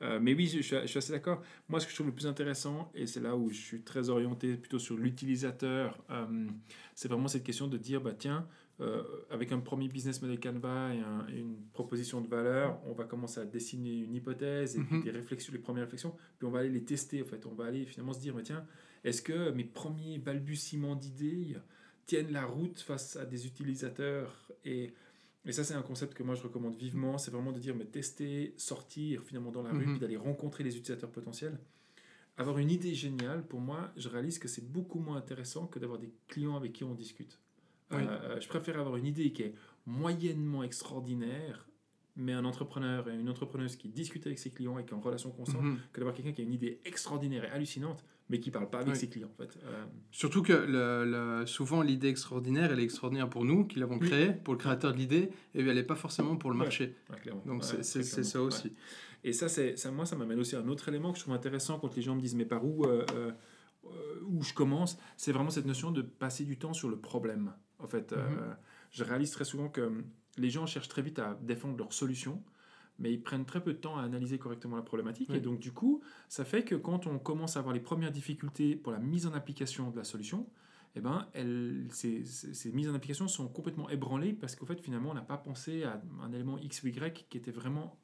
euh, 0.02 0.20
mais 0.22 0.34
oui, 0.34 0.48
je, 0.48 0.58
je, 0.58 0.62
suis, 0.62 0.76
je 0.82 0.88
suis 0.88 0.98
assez 0.98 1.12
d'accord. 1.12 1.42
Moi, 1.68 1.80
ce 1.80 1.86
que 1.86 1.92
je 1.92 1.98
trouve 1.98 2.08
le 2.08 2.14
plus 2.14 2.28
intéressant, 2.28 2.92
et 2.96 3.06
c'est 3.08 3.20
là 3.20 3.36
où 3.36 3.50
je 3.50 3.60
suis 3.60 3.82
très 3.82 4.10
orienté 4.10 4.56
plutôt 4.56 4.80
sur 4.80 4.96
l'utilisateur, 4.98 5.98
euh, 6.10 6.48
c'est 6.96 7.10
vraiment 7.10 7.28
cette 7.28 7.44
question 7.44 7.68
de 7.68 7.78
dire, 7.78 8.02
bah 8.02 8.14
tiens, 8.18 8.48
euh, 8.82 9.04
avec 9.30 9.52
un 9.52 9.60
premier 9.60 9.88
business 9.90 10.22
model 10.22 10.40
Canva 10.40 10.94
et, 10.94 11.00
un, 11.00 11.28
et, 11.28 11.40
une 11.40 11.58
proposition 11.74 12.22
de 12.22 12.28
valeur, 12.28 12.80
on 12.86 12.94
va 12.94 13.04
commencer 13.04 13.40
à 13.42 13.46
dessiner 13.46 13.98
une 13.98 14.16
hypothèse 14.16 14.76
et 14.76 14.80
mm 14.80 14.88
-hmm. 14.90 15.04
des 15.04 15.12
réflexions, 15.12 15.52
les 15.54 15.60
premières 15.60 15.84
réflexions, 15.84 16.14
puis 16.38 16.48
on 16.48 16.52
va 16.52 16.60
aller 16.60 16.70
les 16.70 16.86
tester. 16.86 17.22
En 17.22 17.26
fait, 17.26 17.46
on 17.46 17.54
va 17.54 17.66
aller 17.66 17.86
finalement 17.86 18.14
se 18.14 18.22
dire, 18.22 18.34
mais 18.36 18.44
tiens, 18.44 18.66
est-ce 19.04 19.22
que 19.22 19.52
mes 19.52 19.66
premiers 19.66 20.18
balbutiements 20.18 20.96
d'idées 20.96 21.58
tiennent 22.06 22.32
la 22.32 22.46
route 22.46 22.80
face 22.80 23.16
à 23.18 23.26
des 23.26 23.46
utilisateurs? 23.46 24.32
Et 24.64 24.94
et 25.46 25.52
ça, 25.52 25.64
c'est 25.64 25.74
un 25.74 25.82
concept 25.82 26.14
que 26.14 26.24
moi 26.24 26.36
je 26.36 26.44
recommande 26.44 26.76
vivement. 26.76 27.18
C'est 27.18 27.32
vraiment 27.32 27.52
de 27.52 27.60
dire, 27.60 27.76
mais 27.76 27.86
tester, 27.86 28.54
sortir 28.58 29.24
finalement 29.24 29.52
dans 29.52 29.64
la 29.64 29.72
rue, 29.72 29.78
mm 29.78 29.82
-hmm. 29.82 29.92
puis 29.92 30.00
d'aller 30.00 30.18
rencontrer 30.18 30.64
les 30.64 30.74
utilisateurs 30.78 31.12
potentiels. 31.12 31.58
Avoir 32.38 32.58
une 32.60 32.72
idée 32.72 32.94
géniale, 32.94 33.42
pour 33.52 33.60
moi, 33.60 33.92
je 33.98 34.08
réalise 34.10 34.38
que 34.40 34.48
c'est 34.48 34.66
beaucoup 34.78 35.00
moins 35.00 35.18
intéressant 35.18 35.66
que 35.72 35.80
d'avoir 35.80 36.00
des 36.00 36.12
clients 36.28 36.56
avec 36.56 36.72
qui 36.74 36.84
on 36.84 36.94
discute. 36.94 37.40
Oui. 37.92 38.02
Euh, 38.02 38.40
je 38.40 38.48
préfère 38.48 38.80
avoir 38.80 38.96
une 38.98 39.06
idée 39.06 39.32
qui 39.32 39.44
est 39.44 39.56
moyennement 39.86 40.64
extraordinaire, 40.64 41.68
mais 42.16 42.34
un 42.34 42.46
entrepreneur 42.46 43.10
et 43.10 43.16
une 43.16 43.30
entrepreneuse 43.30 43.76
qui 43.78 43.90
discute 43.90 44.26
avec 44.28 44.40
ses 44.40 44.52
clients 44.52 44.78
et 44.78 44.84
qui 44.86 44.92
est 44.92 44.98
en 44.98 45.00
relation 45.00 45.32
constante, 45.32 45.64
mm 45.64 45.76
-hmm. 45.76 45.92
que 45.92 46.00
d'avoir 46.00 46.16
quelqu'un 46.16 46.34
qui 46.34 46.42
a 46.42 46.46
une 46.46 46.54
idée 46.54 46.82
extraordinaire 46.86 47.44
et 47.46 47.50
hallucinante, 47.56 48.04
mais 48.30 48.40
qui 48.40 48.50
ne 48.50 48.54
parle 48.54 48.70
pas 48.70 48.80
avec 48.80 48.94
oui. 48.94 49.00
ses 49.00 49.10
clients. 49.10 49.32
En 49.36 49.38
fait. 49.42 49.52
Euh... 49.64 49.86
Surtout 50.12 50.44
que 50.44 50.54
le, 50.76 50.86
le, 51.14 51.46
souvent, 51.46 51.82
l'idée 51.82 52.10
extraordinaire, 52.16 52.72
elle 52.72 52.82
est 52.84 52.90
extraordinaire 52.92 53.30
pour 53.36 53.44
nous, 53.50 53.66
qui 53.70 53.80
l'avons 53.80 54.00
oui. 54.00 54.08
créée, 54.08 54.32
pour 54.44 54.54
le 54.54 54.60
créateur 54.60 54.92
de 54.94 54.98
l'idée, 54.98 55.26
et 55.56 55.60
elle 55.62 55.74
n'est 55.80 55.84
pas 55.94 55.96
forcément 56.06 56.36
pour 56.42 56.52
le 56.52 56.58
marché. 56.58 56.86
Ouais, 57.10 57.32
Donc 57.50 57.64
c'est 57.64 58.04
ça 58.34 58.42
aussi. 58.42 58.70
Et 59.24 59.34
ça, 59.34 59.48
ça, 59.50 59.92
moi, 59.92 60.06
ça 60.06 60.16
m'amène 60.16 60.40
aussi 60.40 60.56
à 60.56 60.60
un 60.60 60.68
autre 60.74 60.88
élément 60.92 61.12
que 61.12 61.18
je 61.20 61.24
trouve 61.24 61.34
intéressant 61.42 61.76
quand 61.80 61.94
les 61.96 62.02
gens 62.02 62.16
me 62.16 62.22
disent, 62.22 62.36
mais 62.42 62.46
par 62.56 62.64
où, 62.70 62.76
euh, 62.86 63.06
euh, 63.14 64.34
où 64.34 64.42
je 64.44 64.54
commence? 64.54 64.98
C'est 65.18 65.34
vraiment 65.36 65.50
cette 65.50 65.66
notion 65.74 65.92
de 65.92 66.02
passer 66.02 66.46
du 66.46 66.58
temps 66.58 66.74
sur 66.74 66.90
le 66.90 66.98
problème. 66.98 67.54
En 67.80 67.88
fait, 67.88 68.12
mm 68.12 68.16
-hmm. 68.16 68.38
euh, 68.38 68.54
je 68.92 69.04
réalise 69.04 69.32
très 69.32 69.46
souvent 69.46 69.70
que 69.70 70.04
les 70.38 70.50
gens 70.50 70.66
cherchent 70.66 70.90
très 70.90 71.02
vite 71.02 71.20
à 71.20 71.38
défendre 71.42 71.78
leur 71.78 71.94
solution, 71.94 72.42
mais 73.00 73.14
ils 73.14 73.22
prennent 73.22 73.46
très 73.46 73.62
peu 73.64 73.74
de 73.74 73.78
temps 73.78 73.98
à 73.98 74.04
analyser 74.04 74.38
correctement 74.38 74.76
la 74.76 74.82
problématique. 74.82 75.30
Oui. 75.30 75.38
Et 75.38 75.42
donc, 75.42 75.60
du 75.60 75.72
coup, 75.72 76.02
ça 76.28 76.44
fait 76.46 76.64
que 76.64 76.76
quand 76.76 77.08
on 77.08 77.18
commence 77.20 77.56
à 77.56 77.60
avoir 77.60 77.74
les 77.74 77.80
premières 77.80 78.12
difficultés 78.12 78.76
pour 78.76 78.92
la 78.92 79.00
mise 79.00 79.26
en 79.26 79.34
application 79.34 79.90
de 79.92 79.98
la 79.98 80.04
solution, 80.04 80.48
eh 80.96 81.02
ben, 81.02 81.28
elles, 81.34 81.88
ces, 81.92 82.26
ces, 82.26 82.72
mises 82.72 82.90
en 82.90 82.96
application 82.96 83.28
sont 83.28 83.48
complètement 83.48 83.90
ébranlées 83.90 84.34
parce 84.34 84.56
qu'en 84.56 84.66
fait, 84.66 84.80
finalement, 84.82 85.12
on 85.12 85.14
n'a 85.14 85.22
pas 85.22 85.38
pensé 85.38 85.84
à 85.84 86.02
un 86.22 86.32
élément 86.34 86.58
X 86.58 86.84
ou 86.84 86.88
Y 86.88 87.28
qui 87.30 87.38
était 87.38 87.52
vraiment 87.52 87.98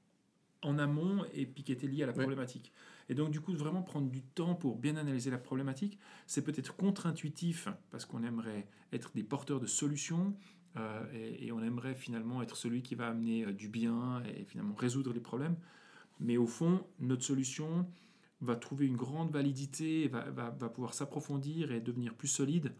en 0.62 0.77
amont 0.77 1.25
et 1.33 1.45
puis 1.45 1.63
qui 1.63 1.72
était 1.72 1.88
lié 1.88 2.04
à 2.04 2.07
la 2.07 2.13
oui. 2.13 2.62
Et 3.10 3.16
donc, 3.16 3.30
du 3.30 3.40
coup, 3.40 3.54
vraiment 3.54 3.84
prendre 3.84 4.10
du 4.10 4.22
temps 4.22 4.56
pour 4.56 4.78
bien 4.78 4.96
analyser 4.96 5.30
la 5.30 5.38
problématique, 5.38 6.00
c'est 6.25 6.44
peut-être 6.44 6.75
contre-intuitif 6.75 7.68
parce 7.92 8.06
qu'on 8.06 8.24
aimerait 8.24 8.68
être 8.92 9.12
des 9.13 9.24
porteurs 9.24 9.60
de 9.60 9.68
solutions 9.68 10.36
euh, 10.78 11.06
et, 11.13 11.48
et, 11.48 11.52
on 11.52 11.62
aimerait 11.62 11.96
finalement 11.96 12.42
être 12.42 12.57
celui 12.57 12.81
qui 12.81 12.96
va 12.96 13.07
amener 13.07 13.46
euh, 13.46 13.54
du 13.54 13.69
bien 13.69 14.22
et 14.24 14.44
finalement 14.44 14.75
résoudre 14.75 15.13
les 15.13 15.22
problèmes. 15.22 15.56
Mais 16.19 16.38
au 16.38 16.48
fond, 16.48 16.86
notre 17.00 17.24
solution 17.24 17.88
va 18.42 18.56
trouver 18.56 18.86
une 18.86 18.98
grande 18.98 19.31
validité, 19.31 20.08
va, 20.08 20.30
va, 20.31 20.50
va 20.50 20.69
pouvoir 20.69 20.94
s'approfondir 20.94 21.72
et 21.72 21.80
devenir 21.80 22.13
plus 22.13 22.28
solide 22.28 22.74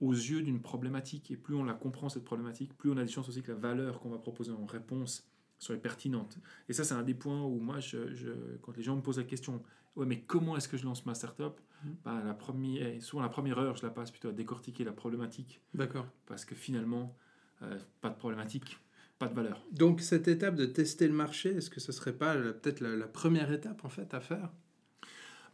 aux 0.00 0.12
yeux 0.12 0.42
d'une 0.42 0.60
problématique. 0.60 1.30
Et 1.30 1.36
plus 1.36 1.54
on 1.54 1.64
la 1.64 1.74
comprend, 1.74 2.08
cette 2.08 2.24
problématique, 2.24 2.76
plus 2.76 2.90
on 2.90 2.96
a 2.96 3.02
des 3.02 3.10
chances 3.10 3.28
aussi 3.28 3.42
que 3.42 3.52
la 3.52 3.58
valeur 3.58 4.00
qu'on 4.00 4.10
va 4.10 4.18
proposer 4.18 4.52
en 4.52 4.66
réponse 4.66 5.28
soit 5.60 5.76
pertinente. 5.76 6.38
Et 6.68 6.72
ça, 6.72 6.82
c'est 6.82 6.94
un 6.94 7.02
des 7.02 7.14
points 7.14 7.42
où 7.42 7.60
moi, 7.60 7.78
je, 7.78 8.12
je, 8.14 8.30
quand 8.62 8.76
les 8.76 8.82
gens 8.82 8.96
me 8.96 9.02
posent 9.02 9.18
la 9.18 9.24
question, 9.24 9.62
ouais, 9.94 10.06
mais 10.06 10.22
comment 10.22 10.56
est-ce 10.56 10.68
que 10.68 10.76
je 10.76 10.84
lance 10.84 11.06
ma 11.06 11.14
startup 11.14 11.60
bah, 12.04 12.20
la 12.24 12.34
première, 12.34 13.00
Souvent, 13.02 13.22
la 13.22 13.28
première 13.28 13.58
heure, 13.58 13.76
je 13.76 13.82
la 13.84 13.90
passe 13.90 14.10
plutôt 14.10 14.30
à 14.30 14.32
décortiquer 14.32 14.84
la 14.84 14.92
problématique. 14.92 15.60
D'accord. 15.74 16.06
Parce 16.26 16.44
que 16.44 16.54
finalement, 16.54 17.14
euh, 17.62 17.78
pas 18.00 18.08
de 18.08 18.16
problématique, 18.16 18.78
pas 19.18 19.28
de 19.28 19.34
valeur. 19.34 19.62
Donc, 19.70 20.00
cette 20.00 20.26
étape 20.26 20.56
de 20.56 20.64
tester 20.64 21.06
le 21.06 21.14
marché, 21.14 21.50
est-ce 21.50 21.70
que 21.70 21.80
ce 21.80 21.92
serait 21.92 22.14
pas 22.14 22.34
peut-être 22.34 22.80
la, 22.80 22.96
la, 22.96 23.06
première 23.06 23.52
étape, 23.52 23.84
en 23.84 23.90
fait, 23.90 24.12
à 24.14 24.20
faire? 24.20 24.50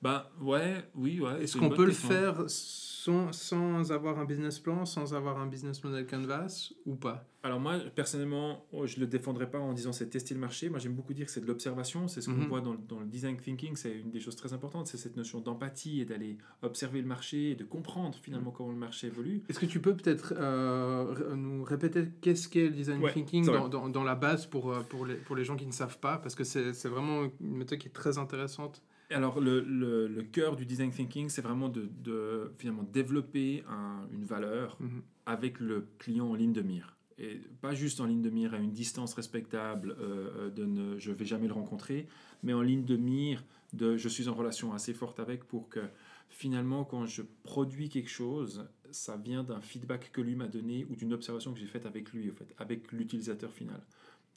Bah, 0.06 0.30
ouais, 0.40 0.84
oui, 0.94 1.20
ouais. 1.20 1.42
Est-ce 1.42 1.56
qu'on 1.56 1.68
peut 1.68 1.84
le 1.84 1.90
faire 1.90 2.44
sans, 2.46 3.32
sans 3.32 3.90
avoir 3.90 4.20
un 4.20 4.24
business 4.24 4.60
plan, 4.60 4.84
sans 4.84 5.14
avoir 5.14 5.38
un 5.40 5.48
business 5.48 5.82
model 5.82 6.06
canvas 6.06 6.72
ou 6.86 6.94
pas? 6.94 7.26
Alors 7.42 7.58
moi, 7.58 7.78
personnellement, 7.92 8.66
oh, 8.72 8.86
je 8.86 8.96
ne 8.96 9.00
le 9.00 9.06
défendrai 9.08 9.50
pas 9.50 9.58
en 9.58 9.72
disant 9.72 9.92
c'est 9.92 10.08
tester 10.08 10.32
le 10.34 10.38
marché. 10.40 10.68
Moi, 10.68 10.78
j'aime 10.78 10.94
beaucoup 10.94 11.12
dire 11.12 11.26
que 11.26 11.32
c'est 11.32 11.40
de 11.40 11.46
l'observation. 11.46 12.06
C'est 12.06 12.20
ce 12.20 12.28
qu'on 12.28 12.36
mm 12.36 12.44
-hmm. 12.44 12.48
voit 12.48 12.60
dans, 12.60 12.74
dans, 12.74 13.00
le 13.00 13.06
design 13.06 13.36
thinking. 13.36 13.74
C'est 13.74 13.96
une 14.04 14.12
des 14.12 14.20
choses 14.20 14.36
très 14.36 14.52
importantes. 14.52 14.86
C'est 14.86 14.96
cette 15.04 15.16
notion 15.16 15.40
d'empathie 15.40 16.00
et 16.02 16.04
d'aller 16.04 16.38
observer 16.62 17.00
le 17.00 17.08
marché 17.08 17.38
et 17.52 17.56
de 17.56 17.64
comprendre 17.64 18.16
finalement 18.26 18.50
-hmm. 18.50 18.56
comment 18.56 18.74
le 18.78 18.82
marché 18.88 19.04
évolue. 19.12 19.38
Est-ce 19.48 19.60
que 19.62 19.70
tu 19.74 19.80
peux 19.80 19.96
peut-être 20.00 20.28
euh, 20.36 21.34
nous 21.44 21.64
répéter 21.72 22.02
qu'est-ce 22.22 22.46
qu'est 22.52 22.68
le 22.72 22.76
design 22.80 23.00
ouais, 23.02 23.12
thinking 23.16 23.44
dans, 23.44 23.68
dans, 23.74 23.88
dans, 23.96 24.06
la 24.12 24.16
base 24.26 24.42
pour, 24.52 24.64
euh, 24.70 24.82
pour, 24.90 25.02
les, 25.08 25.18
pour 25.26 25.34
les 25.38 25.44
gens 25.48 25.56
qui 25.60 25.66
ne 25.72 25.76
savent 25.82 26.00
pas? 26.06 26.16
Parce 26.22 26.36
que 26.38 26.44
c'est 26.80 26.90
vraiment 26.94 27.18
une 27.48 27.56
méthode 27.60 27.78
qui 27.82 27.88
est 27.92 27.98
très 28.02 28.16
intéressante. 28.24 28.76
Alors, 29.10 29.40
le, 29.40 29.60
le, 29.60 30.08
le, 30.08 30.22
cœur 30.22 30.56
du 30.56 30.66
design 30.66 30.90
thinking, 30.90 31.28
c'est 31.28 31.42
vraiment 31.42 31.68
de, 31.68 31.88
de, 32.02 32.52
finalement 32.58 32.82
développer 32.82 33.62
un, 33.68 34.08
une 34.12 34.24
valeur 34.24 34.76
mm 34.80 34.86
-hmm. 34.86 35.02
avec 35.26 35.60
le 35.60 35.86
client 35.98 36.28
en 36.28 36.34
ligne 36.34 36.52
de 36.52 36.62
mire. 36.62 36.96
Et 37.18 37.40
pas 37.62 37.74
juste 37.74 38.00
en 38.00 38.06
ligne 38.06 38.22
de 38.22 38.30
mire 38.30 38.52
à 38.52 38.58
une 38.58 38.72
distance 38.72 39.14
respectable 39.14 39.96
euh, 39.98 40.50
de 40.50 40.64
ne 40.66 40.98
je 40.98 41.12
vais 41.12 41.24
jamais 41.24 41.46
le 41.46 41.54
rencontrer, 41.54 42.08
mais 42.42 42.52
en 42.52 42.62
ligne 42.62 42.84
de 42.84 42.96
mire 42.96 43.42
de 43.72 43.96
je 43.96 44.08
suis 44.08 44.28
en 44.28 44.34
relation 44.34 44.72
assez 44.74 44.92
forte 44.92 45.18
avec 45.20 45.44
pour 45.44 45.68
que 45.68 45.80
finalement, 46.28 46.84
quand 46.84 47.06
je 47.06 47.22
produis 47.42 47.88
quelque 47.88 48.10
chose, 48.10 48.68
ça 48.90 49.16
vient 49.16 49.44
d'un 49.44 49.60
feedback 49.60 50.10
que 50.12 50.20
lui 50.20 50.34
m'a 50.34 50.48
donné 50.48 50.84
ou 50.90 50.94
d'une 50.96 51.12
observation 51.12 51.52
que 51.52 51.58
j'ai 51.58 51.66
faite 51.66 51.86
avec 51.86 52.12
lui, 52.12 52.30
en 52.30 52.34
fait, 52.34 52.54
avec 52.58 52.92
l'utilisateur 52.92 53.52
final. 53.52 53.80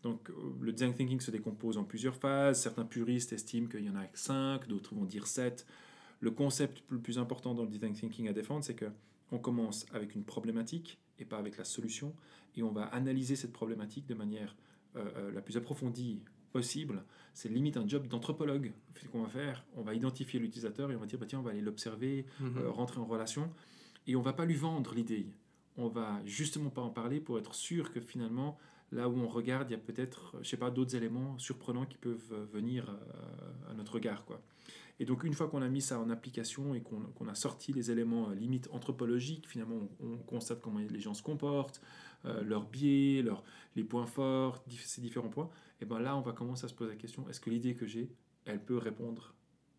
Donc, 0.04 0.30
euh, 0.30 0.34
le 0.62 0.72
design 0.72 0.94
thinking 0.94 1.20
se 1.20 1.32
décompose 1.32 1.78
en 1.78 1.84
plusieurs 1.84 2.16
phases. 2.16 2.62
Certains 2.62 2.86
puristes 2.86 3.34
estiment 3.34 3.68
qu'il 3.68 3.84
y 3.84 3.90
en 3.90 3.96
a 3.96 4.06
5, 4.14 4.68
d'autres 4.68 4.96
vont 4.96 5.06
dire 5.06 5.28
7. 5.28 5.66
le 6.22 6.32
concept 6.32 6.84
le 6.90 7.00
plus 7.00 7.18
important 7.18 7.54
dans 7.54 7.64
le 7.64 7.70
design 7.70 7.94
thinking 7.94 8.28
à 8.28 8.34
défendre, 8.34 8.64
c'est 8.66 8.76
que 8.76 8.86
on 9.32 9.38
commence 9.40 9.86
avec 9.94 10.16
une 10.16 10.24
problématique 10.24 10.98
et 11.20 11.24
pas 11.26 11.38
avec 11.38 11.58
la 11.58 11.64
solution, 11.64 12.14
et 12.56 12.64
on 12.64 12.72
va 12.72 12.84
analyser 12.86 13.36
cette 13.36 13.54
problématique 13.54 14.08
de 14.08 14.16
manière 14.16 14.56
euh, 14.96 15.06
euh, 15.18 15.32
la 15.32 15.42
plus 15.42 15.56
approfondie 15.58 16.22
possible. 16.52 17.04
C'est 17.34 17.48
limite 17.50 17.78
un 17.78 17.88
job 17.88 18.08
d'anthropologue 18.08 18.72
qu'on 19.12 19.22
va 19.22 19.30
faire. 19.30 19.64
On 19.76 19.82
va 19.84 19.94
identifier 19.94 20.40
l'utilisateur 20.40 20.92
et 20.92 20.96
on 20.96 21.00
va 21.00 21.06
dire 21.06 21.20
bah, 21.20 21.26
tiens, 21.30 21.40
on 21.40 21.44
va 21.44 21.52
aller 21.52 21.62
l'observer, 21.62 22.26
Mhm. 22.40 22.58
euh, 22.58 22.70
rentrer 22.72 23.00
en 23.00 23.06
relation, 23.06 23.52
et 24.08 24.16
on 24.16 24.22
va 24.22 24.34
pas 24.34 24.46
lui 24.46 24.56
vendre 24.56 24.94
l'idée. 24.96 25.28
On 25.78 25.88
va 25.90 26.20
justement 26.26 26.70
pas 26.72 26.82
en 26.82 26.90
parler 26.90 27.20
pour 27.20 27.38
être 27.38 27.54
sûr 27.54 27.92
que 27.94 28.02
finalement, 28.02 28.58
là 28.92 29.08
où 29.08 29.18
on 29.18 29.28
regarde, 29.28 29.70
il 29.70 29.74
y 29.74 29.76
a 29.76 29.80
peut-être, 29.80 30.36
je 30.42 30.50
sais 30.50 30.58
pas, 30.58 30.72
d'autres 30.72 30.96
éléments 30.96 31.38
surprenants 31.38 31.86
qui 31.86 31.98
peuvent 31.98 32.32
euh, 32.32 32.46
venir 32.52 32.90
euh, 32.90 33.72
à 33.72 33.74
notre 33.74 33.94
regard, 33.94 34.26
quoi. 34.26 34.42
Et 35.02 35.06
donc 35.06 35.24
une 35.24 35.34
fois 35.34 35.48
qu'on 35.48 35.62
a 35.62 35.70
mis 35.70 35.82
ça 35.82 35.98
en 35.98 36.10
application 36.10 36.74
et 36.74 36.82
qu'on 36.82 37.28
a 37.30 37.36
sorti 37.36 37.72
les 37.72 37.90
éléments 37.90 38.30
euh, 38.30 38.36
limite 38.36 38.68
anthropologiques, 38.74 39.48
finalement 39.48 39.88
on, 40.02 40.14
on 40.14 40.18
constate 40.18 40.60
comment 40.60 40.80
les 40.80 41.00
gens 41.00 41.14
se 41.14 41.24
comportent, 41.24 41.82
leurs 42.26 42.66
biais, 42.66 43.22
leurs, 43.22 43.46
les 43.78 43.86
points 43.86 44.06
forts, 44.06 44.62
ces 44.68 45.00
différents 45.00 45.30
points, 45.30 45.50
et 45.80 45.86
ben 45.86 46.00
là 46.00 46.18
on 46.18 46.22
va 46.22 46.34
commencer 46.34 46.66
à 46.66 46.68
se 46.68 46.74
poser 46.74 46.92
la 46.92 46.98
question, 46.98 47.30
est-ce 47.30 47.40
que 47.40 47.50
l'idée 47.50 47.76
que 47.76 47.86
j'ai, 47.86 48.12
elle 48.44 48.62
peut 48.62 48.78
répondre 48.78 49.34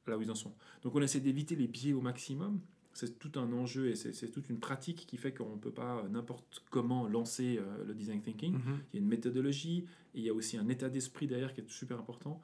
là 0.07 0.17
où 0.17 0.23
ils 0.23 0.31
en 0.31 0.35
sont? 0.35 0.55
Donc 0.83 0.95
on 0.95 1.02
essaie 1.02 1.21
d'éviter 1.21 1.55
les 1.55 1.69
biais 1.69 1.93
au 1.93 2.00
maximum, 2.00 2.59
c'est 3.07 3.19
tout 3.19 3.38
un 3.38 3.52
enjeu 3.52 3.88
et 3.88 3.95
c'est 3.97 4.30
toute 4.30 4.49
une 4.49 4.59
pratique 4.61 5.07
qui 5.07 5.16
fait 5.16 5.33
qu'on 5.33 5.54
ne 5.57 5.61
peut 5.61 5.71
pas 5.73 5.99
euh, 5.99 6.09
n'importe 6.09 6.62
comment 6.71 7.07
lancer 7.09 7.59
euh, 7.59 7.85
le 7.87 7.95
design 7.95 8.21
thinking. 8.21 8.54
Mhm. 8.54 8.78
Il 8.92 8.97
y 8.97 8.99
a 8.99 9.02
une 9.02 9.09
méthodologie 9.09 9.87
et 10.14 10.19
il 10.19 10.25
y 10.25 10.28
a 10.28 10.35
aussi 10.35 10.57
un 10.59 10.69
état 10.69 10.88
d'esprit 10.88 11.26
derrière 11.26 11.52
qui 11.54 11.61
est 11.61 11.69
super 11.71 11.99
important 11.99 12.40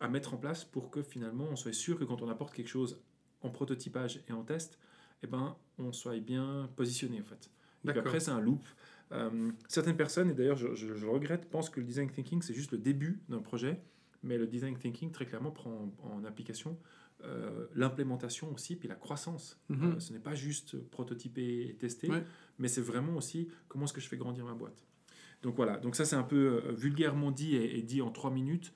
à 0.00 0.08
mettre 0.08 0.34
en 0.34 0.36
place 0.36 0.64
pour 0.64 0.90
que 0.90 1.02
finalement 1.02 1.46
on 1.50 1.56
soit 1.56 1.72
sûr 1.72 1.98
que 1.98 2.04
quand 2.04 2.22
on 2.22 2.28
apporte 2.28 2.54
quelque 2.54 2.68
chose 2.68 2.98
en 3.42 3.50
prototypage 3.50 4.22
et 4.28 4.32
en 4.32 4.42
test, 4.44 4.78
eh 5.22 5.26
ben, 5.26 5.56
on 5.78 5.92
soit 5.92 6.18
bien 6.20 6.68
positionné 6.76 7.20
en 7.20 7.24
fait. 7.24 7.50
Et 7.84 7.88
puis 7.90 7.98
après, 8.00 8.18
c'est 8.20 8.30
un 8.32 8.40
loop. 8.40 8.66
Euh, 9.12 9.52
certaines 9.68 9.96
personnes, 9.96 10.30
et 10.30 10.34
d'ailleurs 10.34 10.56
je, 10.56 10.74
je- 10.74 11.06
regrette, 11.06 11.48
pensent 11.48 11.70
que 11.70 11.78
le 11.80 11.86
design 11.86 12.10
thinking 12.10 12.42
c'est 12.42 12.54
juste 12.54 12.72
le 12.72 12.78
début 12.78 13.20
d'un 13.28 13.38
projet, 13.40 13.80
mais 14.22 14.36
le 14.38 14.46
design 14.46 14.76
thinking 14.76 15.12
très 15.12 15.26
clairement 15.26 15.52
prend 15.52 15.92
en, 16.02 16.08
en 16.16 16.24
application 16.24 16.76
euh, 17.24 17.66
l'implémentation 17.74 18.52
aussi, 18.52 18.76
puis 18.76 18.88
la 18.88 18.94
croissance. 18.94 19.58
Mhm. 19.68 19.84
Euh, 19.96 20.00
ce 20.00 20.12
n'est 20.12 20.18
pas 20.18 20.34
juste 20.34 20.76
prototyper 20.90 21.68
et 21.70 21.74
tester, 21.74 22.08
Ouais. 22.10 22.22
mais 22.58 22.68
c'est 22.68 22.80
vraiment 22.82 23.16
aussi 23.16 23.48
comment 23.68 23.84
est-ce 23.86 23.92
que 23.92 24.00
je 24.00 24.08
fais 24.08 24.16
grandir 24.18 24.44
ma 24.44 24.54
boîte. 24.54 24.84
Donc 25.42 25.56
voilà, 25.56 25.76
donc 25.78 25.96
ça 25.96 26.04
c'est 26.04 26.16
un 26.16 26.22
peu 26.22 26.60
euh, 26.66 26.72
vulgairement 26.72 27.30
dit 27.30 27.56
et, 27.56 27.78
et 27.78 27.82
dit 27.82 28.02
en 28.02 28.10
trois 28.10 28.30
minutes. 28.30 28.72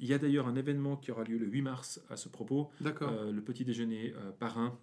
Il 0.00 0.06
y 0.06 0.14
a 0.14 0.18
d'ailleurs 0.18 0.48
un 0.48 0.56
événement 0.56 0.96
qui 0.96 1.10
aura 1.10 1.24
lieu 1.24 1.36
le 1.36 1.44
8 1.46 1.60
mars 1.60 2.00
à 2.08 2.16
ce 2.16 2.30
propos, 2.30 2.70
le 2.80 3.40
petit 3.40 3.66
déjeuner 3.66 4.14
parrain. 4.38 4.78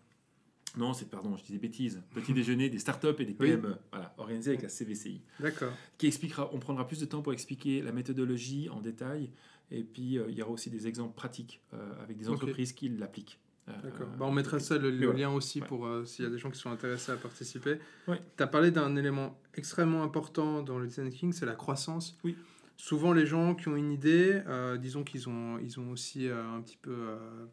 Non, 0.78 0.94
c'est 0.94 1.10
pardon, 1.10 1.36
je 1.38 1.44
dis 1.44 1.54
des 1.54 1.58
bêtises. 1.58 2.04
Petit 2.14 2.34
déjeuner 2.36 2.70
des 2.70 2.78
startups 2.78 3.08
et 3.18 3.26
des 3.26 3.36
Oui. 3.40 3.48
PME, 3.50 3.78
voilà, 3.92 4.14
organisé 4.20 4.52
avec 4.52 4.62
la 4.62 4.70
CVCI, 4.70 5.24
D'accord. 5.40 5.72
qui 5.98 6.06
expliquera. 6.06 6.52
On 6.54 6.60
prendra 6.60 6.86
plus 6.86 7.00
de 7.00 7.06
temps 7.06 7.24
pour 7.24 7.34
expliquer 7.34 7.82
la 7.82 7.94
méthodologie 7.94 8.70
en 8.70 8.80
détail, 8.80 9.32
et 9.72 9.84
puis 9.84 10.18
euh, 10.18 10.26
il 10.30 10.36
y 10.36 10.42
aura 10.42 10.52
aussi 10.52 10.70
des 10.70 10.88
exemples 10.88 11.16
pratiques 11.16 11.62
euh, 11.74 12.04
avec 12.04 12.18
des 12.18 12.30
entreprises 12.30 12.74
qui 12.74 12.90
l'appliquent. 12.90 13.40
Euh, 13.68 13.72
D'accord. 13.84 14.08
Bah, 14.20 14.26
on 14.28 14.32
mettra 14.32 14.60
ça, 14.60 14.78
le, 14.78 14.90
lien 14.92 15.32
aussi, 15.32 15.60
Ouais. 15.62 15.68
pour 15.68 15.88
s'il 16.06 16.24
y 16.24 16.28
a 16.28 16.32
des 16.32 16.38
gens 16.38 16.52
qui 16.52 16.60
sont 16.60 16.70
intéressés 16.70 17.12
à 17.12 17.16
participer. 17.18 17.80
Ouais. 18.08 18.22
Tu 18.38 18.44
as 18.44 18.48
parlé 18.48 18.70
d'un 18.70 18.96
élément 18.96 19.40
extrêmement 19.56 20.04
important 20.04 20.62
dans 20.62 20.78
le 20.78 20.86
design 20.88 21.10
thinking, 21.10 21.34
c'est 21.34 21.48
la 21.48 21.56
croissance. 21.56 22.18
Oui. 22.24 22.36
Souvent, 22.78 23.14
les 23.14 23.26
gens 23.26 23.56
qui 23.56 23.70
ont 23.70 23.76
une 23.78 23.92
idée, 23.92 24.42
euh, 24.48 24.76
disons 24.78 25.04
qu'ils 25.06 25.30
ont, 25.30 25.58
ils 25.60 25.80
ont 25.80 25.90
aussi 25.92 26.28
euh, 26.28 26.44
un 26.46 26.62
petit 26.62 26.76
peu 26.78 26.92
euh, 26.94 27.46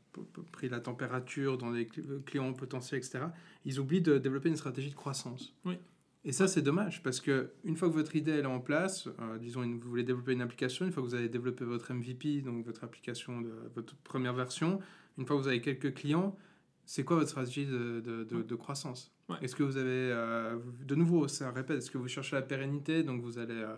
pris 0.50 0.69
la 0.69 0.81
température 0.81 1.57
dans 1.57 1.71
les 1.71 1.85
cli- 1.87 2.23
clients 2.25 2.52
potentiels, 2.52 2.99
etc. 2.99 3.26
Ils 3.64 3.78
oublient 3.78 4.00
de 4.02 4.19
développer 4.19 4.49
une 4.49 4.57
stratégie 4.57 4.90
de 4.90 4.97
croissance. 4.97 5.54
Oui. 5.64 5.78
Et 6.24 6.30
ça, 6.32 6.46
c'est 6.46 6.62
dommage 6.62 7.02
parce 7.02 7.20
que 7.20 7.50
une 7.64 7.76
fois 7.76 7.88
que 7.88 7.94
votre 7.94 8.14
idée 8.14 8.30
elle 8.32 8.44
est 8.44 8.46
en 8.46 8.60
place, 8.60 9.08
euh, 9.20 9.38
disons, 9.38 9.62
une- 9.64 9.80
vous 9.80 9.88
voulez 9.88 10.04
développer 10.04 10.32
une 10.32 10.40
application, 10.42 10.86
une 10.86 10.92
fois 10.92 11.02
que 11.02 11.08
vous 11.08 11.14
avez 11.16 11.28
développé 11.28 11.64
votre 11.64 11.90
MVP, 11.92 12.42
donc 12.42 12.64
votre 12.64 12.84
application 12.84 13.40
de 13.40 13.50
votre 13.74 13.96
première 14.04 14.32
version, 14.34 14.78
une 15.18 15.26
fois 15.26 15.36
que 15.36 15.42
vous 15.42 15.48
avez 15.48 15.60
quelques 15.60 15.94
clients, 15.94 16.36
c'est 16.84 17.02
quoi 17.04 17.16
votre 17.16 17.28
stratégie 17.30 17.66
de, 17.66 18.00
de, 18.00 18.22
de- 18.24 18.36
Ouais. 18.36 18.42
de 18.44 18.54
croissance? 18.54 19.12
Ouais. 19.28 19.36
Est-ce 19.42 19.56
que 19.56 19.64
vous 19.64 19.76
avez, 19.76 19.88
euh, 20.12 20.58
de 20.86 20.94
nouveau, 20.94 21.26
ça 21.26 21.50
répète, 21.50 21.78
est-ce 21.78 21.90
que 21.90 21.98
vous 21.98 22.08
cherchez 22.08 22.36
la 22.36 22.42
pérennité, 22.42 23.02
donc 23.02 23.20
vous 23.22 23.38
allez 23.38 23.54
euh, 23.54 23.74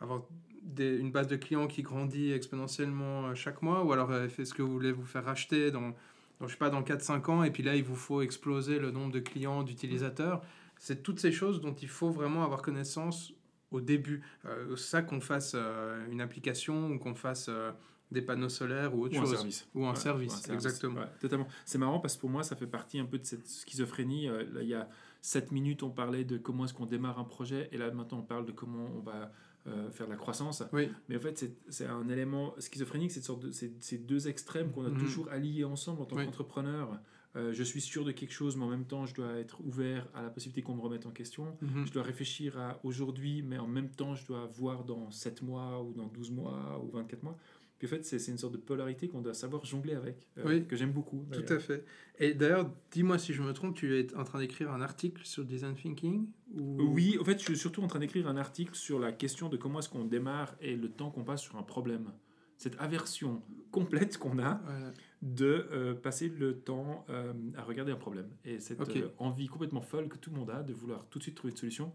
avoir 0.00 0.22
des- 0.62 0.96
une 0.96 1.12
base 1.12 1.28
de 1.28 1.36
clients 1.36 1.68
qui 1.68 1.82
grandit 1.82 2.32
exponentiellement 2.32 3.32
chaque 3.36 3.62
mois, 3.62 3.84
ou 3.84 3.92
alors 3.92 4.12
est-ce 4.12 4.52
que 4.54 4.62
vous 4.62 4.72
voulez 4.72 4.90
vous 4.90 5.04
faire 5.04 5.24
racheter 5.24 5.70
dans, 5.70 5.94
dans 6.40 6.48
je 6.48 6.52
sais 6.52 6.58
pas, 6.58 6.70
dans 6.70 6.82
4-5 6.82 7.28
ans, 7.28 7.44
et 7.44 7.52
puis 7.52 7.62
là, 7.62 7.76
il 7.76 7.84
vous 7.84 7.94
faut 7.94 8.22
exploser 8.22 8.80
le 8.80 8.90
nombre 8.90 9.12
de 9.12 9.20
clients, 9.20 9.62
d'utilisateurs? 9.62 10.42
C'est 10.78 11.02
toutes 11.02 11.20
ces 11.20 11.32
choses 11.32 11.60
dont 11.60 11.74
il 11.74 11.88
faut 11.88 12.10
vraiment 12.10 12.44
avoir 12.44 12.62
connaissance 12.62 13.32
au 13.70 13.80
début. 13.80 14.22
Euh, 14.44 14.76
ça 14.76 15.02
qu'on 15.02 15.20
fasse 15.20 15.52
euh, 15.54 16.06
une 16.10 16.20
application 16.20 16.90
ou 16.90 16.98
qu'on 16.98 17.14
fasse 17.14 17.46
euh, 17.48 17.72
des 18.12 18.22
panneaux 18.22 18.48
solaires 18.48 18.94
ou 18.94 19.04
autre 19.04 19.14
Ou 19.16 19.18
un 19.18 19.22
chose. 19.22 19.34
service. 19.36 19.68
Ou 19.74 19.84
un 19.86 19.90
Ouais, 19.90 19.96
service, 19.96 20.46
ou 20.46 20.50
un 20.52 20.54
exactement. 20.54 21.00
Ouais, 21.00 21.06
totalement. 21.20 21.48
C'est 21.64 21.78
marrant 21.78 21.98
parce 21.98 22.14
que 22.16 22.20
pour 22.20 22.30
moi, 22.30 22.42
ça 22.42 22.54
fait 22.56 22.66
partie 22.68 22.98
un 22.98 23.04
peu 23.06 23.18
de 23.18 23.24
cette 23.24 23.46
schizophrénie. 23.46 24.26
Là, 24.26 24.62
il 24.62 24.68
y 24.68 24.74
a 24.74 24.88
7 25.22 25.50
minutes, 25.50 25.82
on 25.82 25.90
parlait 25.90 26.24
de 26.24 26.36
comment 26.38 26.66
est-ce 26.66 26.74
qu'on 26.74 26.86
démarre 26.86 27.18
un 27.18 27.24
projet, 27.24 27.68
et 27.72 27.78
là 27.78 27.90
maintenant, 27.90 28.18
on 28.18 28.22
parle 28.22 28.46
de 28.46 28.52
comment 28.52 28.86
on 28.96 29.00
va 29.00 29.32
euh, 29.66 29.90
faire 29.90 30.06
de 30.06 30.12
la 30.12 30.16
croissance. 30.16 30.62
Oui, 30.72 30.88
Mais 31.08 31.16
en 31.16 31.20
fait, 31.20 31.44
c'est- 31.70 31.86
un 31.86 32.08
élément 32.08 32.54
schizophrénique, 32.60 33.10
cette 33.10 33.24
sorte 33.24 33.40
de, 33.40 33.50
c'est 33.50 33.72
ces 33.82 33.98
deux 33.98 34.28
extrêmes 34.28 34.70
qu'on 34.70 34.84
a 34.86 34.90
Mhm. 34.90 34.98
toujours 34.98 35.28
alliés 35.28 35.64
ensemble 35.64 36.02
en 36.02 36.04
tant 36.04 36.14
Oui. 36.14 36.24
qu'entrepreneur. 36.24 37.00
Euh, 37.34 37.52
je 37.52 37.62
suis 37.62 37.80
sûr 37.80 38.04
de 38.04 38.12
quelque 38.12 38.32
chose, 38.32 38.56
mais 38.56 38.64
en 38.64 38.70
même 38.70 38.86
temps, 38.86 39.04
je 39.04 39.14
dois 39.14 39.34
être 39.38 39.60
ouvert 39.64 40.06
à 40.14 40.22
la 40.22 40.30
possibilité 40.30 40.62
qu'on 40.62 40.74
me 40.74 40.80
remette 40.80 41.04
en 41.06 41.10
question. 41.10 41.56
Mhm. 41.60 41.86
Je 41.86 41.92
dois 41.92 42.02
réfléchir 42.02 42.58
à 42.58 42.80
aujourd'hui, 42.82 43.42
mais 43.42 43.58
en 43.58 43.66
même 43.66 43.90
temps, 43.90 44.14
je 44.14 44.24
dois 44.26 44.46
voir 44.46 44.84
dans 44.84 45.10
7 45.10 45.42
mois, 45.42 45.82
ou 45.82 45.92
dans 45.92 46.06
12 46.06 46.30
mois, 46.30 46.82
ou 46.82 46.90
24 46.96 47.22
mois. 47.22 47.36
Puis 47.78 47.86
en 47.86 47.90
fait, 47.90 48.06
c'est 48.06 48.30
une 48.30 48.38
sorte 48.38 48.54
de 48.54 48.58
polarité 48.58 49.06
qu'on 49.06 49.20
doit 49.20 49.34
savoir 49.34 49.66
jongler 49.66 49.92
avec, 49.92 50.26
euh, 50.38 50.44
Oui. 50.46 50.66
que 50.66 50.76
j'aime 50.76 50.92
beaucoup. 50.92 51.26
Tout 51.30 51.52
à 51.52 51.58
fait. 51.58 51.84
Et 52.18 52.32
d'ailleurs, 52.32 52.70
dis-moi 52.90 53.18
si 53.18 53.34
je 53.34 53.42
me 53.42 53.52
trompe, 53.52 53.74
tu 53.74 53.98
es 53.98 54.14
en 54.16 54.24
train 54.24 54.38
d'écrire 54.38 54.70
un 54.72 54.80
article 54.80 55.20
sur 55.26 55.44
design 55.44 55.74
thinking 55.74 56.26
ou... 56.54 56.82
Oui, 56.84 57.18
en 57.20 57.24
fait, 57.24 57.38
je 57.38 57.44
suis 57.44 57.58
surtout 57.58 57.82
en 57.82 57.86
train 57.86 57.98
d'écrire 57.98 58.28
un 58.28 58.38
article 58.38 58.74
sur 58.74 58.98
la 58.98 59.12
question 59.12 59.50
de 59.50 59.58
comment 59.58 59.80
est-ce 59.80 59.90
qu'on 59.90 60.06
démarre 60.06 60.56
et 60.62 60.74
le 60.74 60.88
temps 60.88 61.10
qu'on 61.10 61.24
passe 61.24 61.42
sur 61.42 61.56
un 61.56 61.62
problème. 61.62 62.12
Cette 62.56 62.80
aversion 62.80 63.42
complète 63.70 64.16
qu'on 64.16 64.38
a 64.38 64.54
Voilà. 64.64 64.92
De 65.26 65.68
euh, 65.72 65.94
passer 65.94 66.28
le 66.28 66.60
temps 66.60 67.04
euh, 67.10 67.32
à 67.56 67.62
regarder 67.64 67.90
un 67.90 67.96
problème. 67.96 68.30
Et 68.44 68.60
cette 68.60 68.80
euh, 68.96 69.08
envie 69.18 69.48
complètement 69.48 69.80
folle 69.80 70.08
que 70.08 70.16
tout 70.16 70.30
le 70.30 70.36
monde 70.36 70.50
a 70.50 70.62
de 70.62 70.72
vouloir 70.72 71.04
tout 71.10 71.18
de 71.18 71.24
suite 71.24 71.34
trouver 71.34 71.50
une 71.50 71.56
solution. 71.56 71.92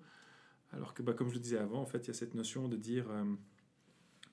Alors 0.73 0.93
que, 0.93 1.01
bah, 1.01 1.13
comme 1.13 1.29
je 1.29 1.35
le 1.35 1.39
disais 1.39 1.57
avant, 1.57 1.81
en 1.81 1.85
fait, 1.85 1.99
il 1.99 2.07
y 2.07 2.11
a 2.11 2.13
cette 2.13 2.35
notion 2.35 2.67
de 2.67 2.75
dire 2.75 3.05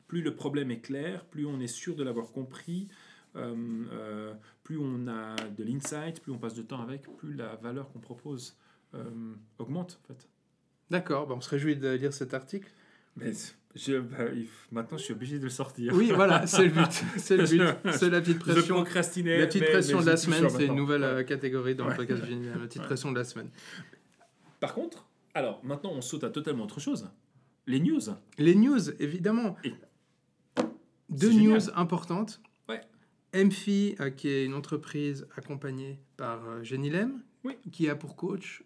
plus 0.07 0.23
le 0.23 0.35
problème 0.35 0.71
est 0.71 0.81
clair, 0.81 1.25
plus 1.25 1.47
on 1.47 1.59
est 1.59 1.67
sûr 1.67 1.97
de 1.97 2.05
l'avoir 2.05 2.31
compris, 2.31 2.89
plus 3.35 4.79
on 4.79 5.09
a 5.09 5.35
de 5.35 5.65
l'insight, 5.65 6.21
plus 6.21 6.31
on 6.31 6.39
passe 6.39 6.55
de 6.55 6.63
temps 6.63 6.81
avec, 6.81 7.03
plus 7.17 7.35
la 7.35 7.57
valeur 7.57 7.91
qu'on 7.91 7.99
propose 7.99 8.57
augmente, 9.59 10.01
en 10.05 10.07
fait. 10.07 10.29
D'accord, 10.91 11.27
bah, 11.27 11.35
on 11.37 11.41
se 11.41 11.51
réjouit 11.51 11.75
de 11.75 11.89
lire 11.89 12.13
cet 12.13 12.35
article. 12.35 12.71
Mais 13.17 13.33
je, 13.79 13.99
bah, 14.01 14.25
maintenant, 14.73 14.99
je 14.99 15.05
suis 15.05 15.13
obligé 15.15 15.39
de 15.39 15.45
le 15.45 15.51
sortir. 15.51 15.95
Oui, 15.95 16.11
voilà, 16.15 16.47
c'est 16.47 16.65
le 16.65 16.71
but. 16.71 17.05
C'est 17.17 17.37
le 17.37 17.45
but. 17.45 17.93
C'est 17.93 18.11
la 18.11 18.21
petite 18.21 18.35
Je 18.45 18.53
pression. 18.53 18.77
La 18.85 18.85
petite 18.85 19.63
mais- 19.63 19.71
pression 19.71 19.99
mais 19.99 20.05
de 20.05 20.11
la 20.11 20.17
semaine, 20.17 20.51
c'est 20.51 20.67
une 20.67 20.75
nouvelle 20.75 21.01
Ouais. 21.03 21.07
euh, 21.07 21.23
catégorie 21.23 21.75
dans 21.75 21.85
le 21.85 21.91
Ouais. 21.91 21.97
podcast 21.97 22.25
Génial. 22.27 22.55
La 22.55 22.67
petite 22.67 22.81
Ouais. 22.83 22.87
pression 22.87 23.13
de 23.13 23.19
la 23.19 23.25
semaine. 23.25 23.49
Par 24.61 24.75
contre, 24.75 25.07
alors 25.35 25.65
maintenant 25.65 25.93
on 25.95 26.01
saute 26.01 26.25
à 26.25 26.31
totalement 26.31 26.65
autre 26.65 26.81
chose. 26.81 27.09
Les 27.67 27.81
news. 27.81 28.01
Les 28.39 28.55
news, 28.55 28.91
évidemment. 29.01 29.57
Et- 29.65 29.73
Deux 31.11 31.31
news 31.33 31.59
génial. 31.61 31.73
importantes. 31.77 32.41
Ouais. 32.69 32.81
MFI, 33.33 33.95
euh, 34.01 34.11
qui 34.11 34.29
est 34.29 34.45
une 34.45 34.55
entreprise 34.55 35.27
accompagnée 35.37 36.01
par 36.17 36.47
euh, 36.49 36.63
Genilem, 36.65 37.21
Oui. 37.45 37.57
qui 37.73 37.89
a 37.89 37.95
pour 37.95 38.17
coach. 38.17 38.63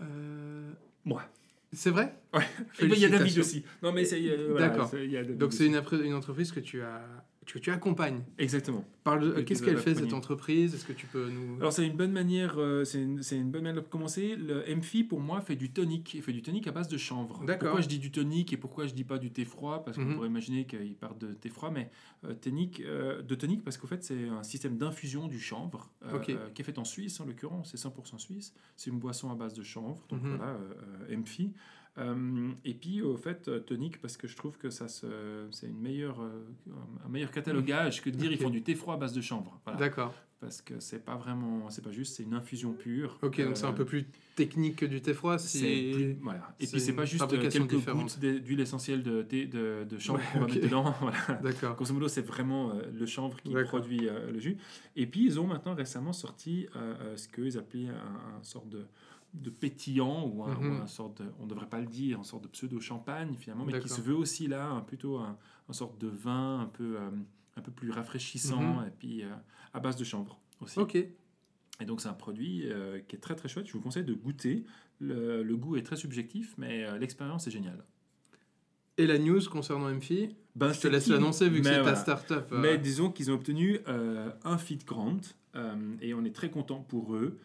euh, 0.00 0.72
Moi. 1.04 1.22
C'est 1.72 1.90
vrai? 1.90 2.14
Et 2.80 2.86
ben, 2.86 2.94
il 2.94 2.98
y 2.98 3.04
a 3.04 3.08
David 3.08 3.38
aussi. 3.38 3.64
Non 3.82 3.92
mais 3.92 4.04
c'est 4.04 4.20
euh, 4.20 4.48
voilà, 4.50 4.68
D'accord. 4.68 4.90
Donc 5.36 5.52
c'est 5.52 5.66
une, 5.66 5.82
une 6.04 6.14
entreprise 6.14 6.52
que 6.52 6.60
tu 6.60 6.82
as 6.82 7.02
que 7.46 7.58
tu 7.58 7.70
accompagnes. 7.70 8.22
Exactement. 8.38 8.84
Parle 9.04 9.44
Qu'est-ce 9.44 9.62
qu'elle 9.62 9.76
fait 9.78 9.94
cette 9.96 10.12
entreprise? 10.12 10.74
Est-ce 10.74 10.84
que 10.84 10.92
tu 10.92 11.06
peux 11.06 11.28
nous 11.28 11.56
Alors 11.56 11.72
c'est 11.72 11.84
une 11.86 11.96
bonne 11.96 12.12
manière, 12.12 12.54
euh, 12.58 12.84
c'est 12.84 13.02
une, 13.02 13.20
c'est 13.22 13.36
une 13.36 13.50
bonne 13.50 13.64
manière 13.64 13.82
de 13.82 13.88
commencer. 13.88 14.36
Le 14.36 14.62
MFI 14.76 15.02
pour 15.04 15.20
moi 15.20 15.40
fait 15.40 15.56
du 15.56 15.72
tonique. 15.72 16.14
Il 16.14 16.22
fait 16.22 16.32
du 16.32 16.42
tonique 16.42 16.66
à 16.68 16.72
base 16.72 16.86
de 16.88 16.96
chanvre. 16.96 17.44
D'accord. 17.44 17.70
Pourquoi 17.70 17.80
je 17.80 17.88
dis 17.88 17.98
du 17.98 18.12
tonique 18.12 18.52
et 18.52 18.56
pourquoi 18.56 18.86
je 18.86 18.94
dis 18.94 19.02
pas 19.04 19.18
du 19.18 19.32
thé 19.32 19.44
froid? 19.44 19.84
Parce 19.84 19.96
qu'on 19.96 20.04
Mhm. 20.04 20.14
pourrait 20.14 20.28
imaginer 20.28 20.66
qu'il 20.66 20.94
part 20.94 21.16
de 21.16 21.32
thé 21.32 21.48
froid, 21.48 21.70
mais 21.70 21.90
euh, 22.24 22.34
tonique, 22.34 22.80
euh, 22.80 23.22
de 23.22 23.34
tonique 23.34 23.64
parce 23.64 23.76
qu'au 23.76 23.88
fait 23.88 24.02
c'est 24.04 24.28
un 24.28 24.44
système 24.44 24.76
d'infusion 24.78 25.26
du 25.26 25.40
chanvre 25.40 25.90
euh, 26.04 26.18
qui 26.20 26.32
est 26.62 26.64
fait 26.64 26.78
en 26.78 26.84
Suisse 26.84 27.18
en 27.20 27.26
l'occurrence. 27.26 27.70
C'est 27.74 27.88
100% 27.88 28.18
suisse. 28.18 28.54
C'est 28.76 28.90
une 28.90 28.98
boisson 29.00 29.30
à 29.30 29.34
base 29.34 29.54
de 29.54 29.62
chanvre. 29.64 30.04
Donc 30.10 30.22
Mhm. 30.22 30.36
voilà, 30.36 30.56
MFI. 31.10 31.52
Euh, 31.98 32.50
et 32.64 32.72
puis 32.72 33.02
au 33.02 33.18
fait 33.18 33.48
euh, 33.48 33.60
tonique 33.60 34.00
parce 34.00 34.16
que 34.16 34.26
je 34.26 34.34
trouve 34.34 34.56
que 34.56 34.70
ça 34.70 34.88
se, 34.88 35.46
c'est 35.50 35.66
une 35.66 35.78
meilleure, 35.78 36.22
euh, 36.22 36.42
un 37.04 37.08
meilleur 37.10 37.30
catalogage 37.30 38.00
que 38.00 38.08
de 38.08 38.16
dire 38.16 38.30
ils 38.32 38.36
Ok. 38.36 38.42
font 38.44 38.50
du 38.50 38.62
thé 38.62 38.74
froid 38.74 38.94
à 38.94 38.96
base 38.96 39.12
de 39.12 39.20
chanvre. 39.20 39.60
Voilà. 39.64 39.78
D'accord. 39.78 40.14
Parce 40.40 40.60
que 40.62 40.80
c'est 40.80 41.04
pas 41.04 41.14
vraiment, 41.16 41.68
c'est 41.70 41.84
pas 41.84 41.92
juste, 41.92 42.16
c'est 42.16 42.22
une 42.24 42.34
infusion 42.34 42.72
pure. 42.72 43.16
Ok, 43.22 43.40
donc 43.44 43.56
c'est 43.56 43.66
un 43.66 43.72
peu 43.74 43.84
plus 43.84 44.06
technique 44.34 44.74
que 44.76 44.86
du 44.86 45.00
thé 45.02 45.12
froid. 45.14 45.38
C'est 45.38 45.60
plus- 45.60 46.16
voilà. 46.20 46.56
Et 46.58 46.66
puis 46.66 46.80
c'est 46.80 46.94
pas 46.94 47.04
juste 47.04 47.28
quelques 47.28 47.68
différente. 47.74 48.02
gouttes 48.02 48.18
d'hu- 48.18 48.40
d'huile 48.40 48.60
essentielle 48.60 49.02
de 49.04 49.22
thé 49.22 49.46
de, 49.46 49.86
de 49.88 49.98
chanvre 49.98 50.18
Ouais, 50.18 50.24
qu'on 50.32 50.40
va 50.40 50.46
mettre 50.46 50.60
dedans. 50.60 50.94
Voilà. 51.00 51.40
D'accord. 51.42 51.76
Grosso 51.76 51.92
modo, 51.94 52.08
c'est 52.08 52.22
vraiment 52.26 52.70
euh, 52.72 52.82
le 52.92 53.06
chanvre 53.06 53.40
qui 53.40 53.52
produit 53.66 54.08
euh, 54.08 54.32
le 54.32 54.40
jus. 54.40 54.56
Et 54.96 55.06
puis, 55.06 55.24
ils 55.26 55.38
ont 55.38 55.46
maintenant 55.46 55.74
récemment 55.76 56.12
sorti 56.14 56.66
ce 57.16 57.28
qu'ils 57.28 57.56
appelaient 57.58 57.88
un, 57.88 58.38
un 58.38 58.42
sorte 58.42 58.68
de, 58.68 58.86
de 59.34 59.50
pétillant, 59.50 60.26
ou 60.26 60.42
un, 60.44 60.54
ou 60.56 60.82
un 60.82 60.86
sorte 60.86 61.22
de, 61.22 61.28
on 61.40 61.44
ne 61.44 61.48
devrait 61.50 61.68
pas 61.68 61.80
le 61.80 61.86
dire, 61.86 62.18
une 62.18 62.24
sorte 62.24 62.42
de 62.44 62.48
pseudo-champagne 62.48 63.34
finalement, 63.38 63.64
mais 63.64 63.78
qui 63.80 63.88
se 63.88 64.00
veut 64.00 64.14
aussi 64.14 64.46
là 64.46 64.66
un, 64.68 64.80
plutôt 64.80 65.16
un, 65.18 65.38
un 65.68 65.72
sorte 65.72 65.98
de 66.00 66.08
vin 66.08 66.60
un 66.60 66.66
peu, 66.66 66.96
euh, 66.98 67.10
un 67.56 67.60
peu 67.62 67.70
plus 67.72 67.90
rafraîchissant, 67.90 68.60
Mhm. 68.80 68.86
et 68.86 68.90
puis 68.90 69.22
euh, 69.24 69.28
à 69.72 69.80
base 69.80 69.96
de 69.96 70.04
chanvre 70.04 70.38
aussi. 70.60 70.78
Ok. 70.78 70.96
Et 70.96 71.84
donc, 71.86 72.00
c'est 72.02 72.08
un 72.08 72.12
produit 72.12 72.64
euh, 72.70 73.00
qui 73.08 73.16
est 73.16 73.18
très 73.18 73.34
très 73.34 73.48
chouette. 73.48 73.66
Je 73.66 73.72
vous 73.72 73.80
conseille 73.80 74.04
de 74.04 74.12
goûter. 74.14 74.64
Le, 75.00 75.42
le 75.42 75.56
goût 75.56 75.76
est 75.76 75.82
très 75.82 75.96
subjectif, 75.96 76.54
mais 76.58 76.96
l'expérience 76.98 77.46
est 77.48 77.50
géniale. 77.50 77.82
Et 78.98 79.06
la 79.06 79.18
news 79.18 79.40
concernant 79.50 79.88
MFI 79.92 80.36
Ben, 80.54 80.72
Je 80.72 80.80
te 80.80 80.86
laisse 80.88 81.08
l'annoncer 81.08 81.48
vu 81.48 81.60
que 81.62 81.66
c'est 81.66 81.82
ta 81.82 81.96
start-up. 81.96 82.50
euh, 82.52 82.58
Mais 82.60 82.76
disons 82.78 83.10
qu'ils 83.10 83.30
ont 83.30 83.34
obtenu 83.34 83.80
euh, 83.88 84.30
un 84.44 84.58
feed 84.58 84.84
grant 84.84 85.16
euh, 85.56 85.74
et 86.02 86.12
on 86.14 86.24
est 86.24 86.34
très 86.34 86.50
content 86.50 86.80
pour 86.80 87.14
eux 87.16 87.38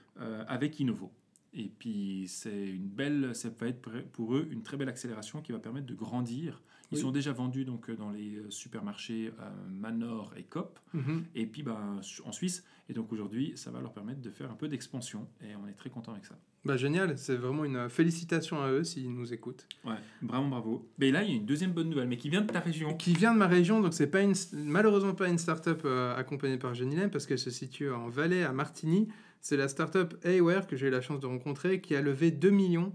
avec 0.47 0.79
Innovo. 0.79 1.11
Et 1.57 1.71
puis 1.79 2.25
c'est 2.27 2.67
une 2.67 2.87
belle, 2.87 3.31
ça 3.33 3.49
va 3.49 3.67
être 3.67 3.81
pour 4.13 4.35
eux 4.35 4.47
une 4.51 4.61
très 4.61 4.77
belle 4.77 4.89
accélération 4.89 5.41
qui 5.41 5.51
va 5.51 5.59
permettre 5.59 5.87
de 5.87 5.95
grandir. 5.95 6.61
Ils 6.91 6.95
Oui. 6.95 7.01
sont 7.01 7.11
déjà 7.11 7.33
vendus 7.33 7.65
donc 7.65 7.89
euh, 7.89 7.95
dans 7.97 8.11
les 8.11 8.37
euh, 8.37 8.49
supermarchés 8.49 9.33
euh, 9.41 9.49
Manor 9.69 10.33
et 10.37 10.43
Coop 10.43 10.79
mhm. 10.93 11.25
et 11.35 11.45
puis 11.45 11.61
ben, 11.63 11.99
en 12.23 12.31
Suisse. 12.31 12.63
Et 12.87 12.93
donc 12.93 13.11
aujourd'hui, 13.11 13.53
ça 13.55 13.71
va 13.71 13.81
leur 13.81 13.91
permettre 13.91 14.21
de 14.21 14.29
faire 14.29 14.49
un 14.49 14.55
peu 14.55 14.69
d'expansion 14.69 15.27
et 15.41 15.55
on 15.61 15.67
est 15.67 15.73
très 15.73 15.89
content 15.89 16.13
avec 16.13 16.25
ça. 16.25 16.37
Bah, 16.67 16.75
génial, 16.75 17.17
c'est 17.17 17.35
vraiment 17.35 17.63
une 17.63 17.89
félicitation 17.89 18.61
à 18.61 18.69
eux 18.71 18.83
s'ils 18.83 19.13
nous 19.13 19.33
écoutent. 19.33 19.65
Ouais, 19.85 19.95
vraiment 20.21 20.49
bravo. 20.49 20.89
Mais 20.97 21.11
là, 21.11 21.23
il 21.23 21.29
y 21.29 21.33
a 21.33 21.35
une 21.35 21.45
deuxième 21.45 21.71
bonne 21.71 21.89
nouvelle, 21.89 22.07
mais 22.09 22.17
qui 22.17 22.29
vient 22.29 22.41
de 22.41 22.51
ta 22.51 22.59
région. 22.59 22.93
Qui 22.95 23.13
vient 23.13 23.33
de 23.33 23.39
ma 23.39 23.47
région, 23.47 23.81
donc 23.81 23.93
c'est 23.93 24.07
pas 24.07 24.21
une, 24.21 24.33
malheureusement 24.53 25.13
pas 25.13 25.29
une 25.29 25.37
start-up 25.37 25.81
euh, 25.85 26.15
accompagnée 26.15 26.57
par 26.57 26.73
Genilem 26.73 27.09
parce 27.09 27.25
qu'elle 27.25 27.39
se 27.39 27.51
situe 27.51 27.89
en 27.91 28.09
Valais, 28.09 28.43
à 28.43 28.51
Martigny. 28.51 29.07
C'est 29.41 29.57
la 29.57 29.67
start-up 29.67 30.15
Aware 30.25 30.67
que 30.67 30.75
j'ai 30.75 30.87
eu 30.87 30.91
la 30.91 31.01
chance 31.01 31.19
de 31.19 31.25
rencontrer 31.27 31.79
qui 31.81 31.95
a 31.95 32.01
levé 32.01 32.31
2 32.31 32.49
millions. 32.49 32.93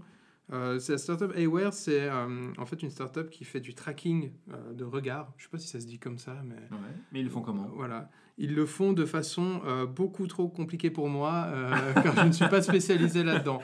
Euh, 0.51 0.77
c'est 0.77 0.91
la 0.91 0.97
start-up 0.97 1.33
Aware, 1.37 1.73
c'est 1.73 2.01
euh, 2.09 2.51
en 2.57 2.65
fait 2.65 2.83
une 2.83 2.89
start-up 2.91 3.29
qui 3.29 3.45
fait 3.45 3.61
du 3.61 3.73
tracking 3.73 4.31
euh, 4.51 4.73
de 4.73 4.83
regard. 4.83 5.33
Je 5.37 5.43
sais 5.43 5.49
pas 5.49 5.57
si 5.57 5.67
ça 5.67 5.79
se 5.79 5.87
dit 5.87 5.99
comme 5.99 6.17
ça, 6.17 6.35
mais 6.45 6.55
Ouais. 6.55 6.77
Mais 7.11 7.19
ils 7.21 7.23
le 7.23 7.29
font 7.29 7.41
comment? 7.41 7.71
Voilà. 7.75 8.09
Ils 8.39 8.53
le 8.55 8.65
font 8.65 8.93
de 8.93 9.05
façon 9.05 9.61
beaucoup 9.95 10.25
trop 10.25 10.47
compliquée 10.49 10.89
pour 10.89 11.07
moi, 11.07 11.49
car 12.03 12.15
je 12.15 12.27
ne 12.27 12.31
suis 12.31 12.47
pas 12.49 12.63
spécialisé 12.63 13.23
là-dedans. 13.23 13.61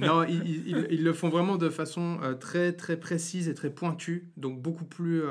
Non, 0.00 0.24
ils, 0.24 0.66
ils- 0.90 1.04
le 1.04 1.12
font 1.12 1.28
vraiment 1.28 1.56
de 1.56 1.68
façon 1.68 2.18
très, 2.40 2.72
très 2.72 2.98
précise 2.98 3.48
et 3.48 3.54
très 3.54 3.70
pointue, 3.70 4.28
donc 4.36 4.60
beaucoup 4.60 4.84
plus, 4.84 5.22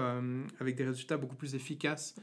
avec 0.62 0.78
des 0.78 0.86
résultats 0.86 1.18
beaucoup 1.18 1.36
plus 1.36 1.56
efficaces 1.56 2.16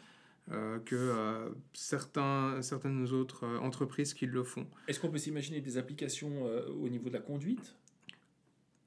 euh, 0.52 0.78
que 0.80 0.94
euh, 0.96 1.48
certains, 1.72 2.62
certaines 2.62 3.10
autres 3.12 3.44
euh, 3.44 3.58
entreprises 3.58 4.14
qui 4.14 4.26
le 4.26 4.42
font. 4.44 4.66
Est-ce 4.88 5.00
qu'on 5.00 5.10
peut 5.10 5.18
s'imaginer 5.18 5.60
des 5.60 5.76
applications 5.78 6.44
au 6.82 6.88
niveau 6.88 7.08
de 7.08 7.14
la 7.14 7.20
conduite? 7.20 7.74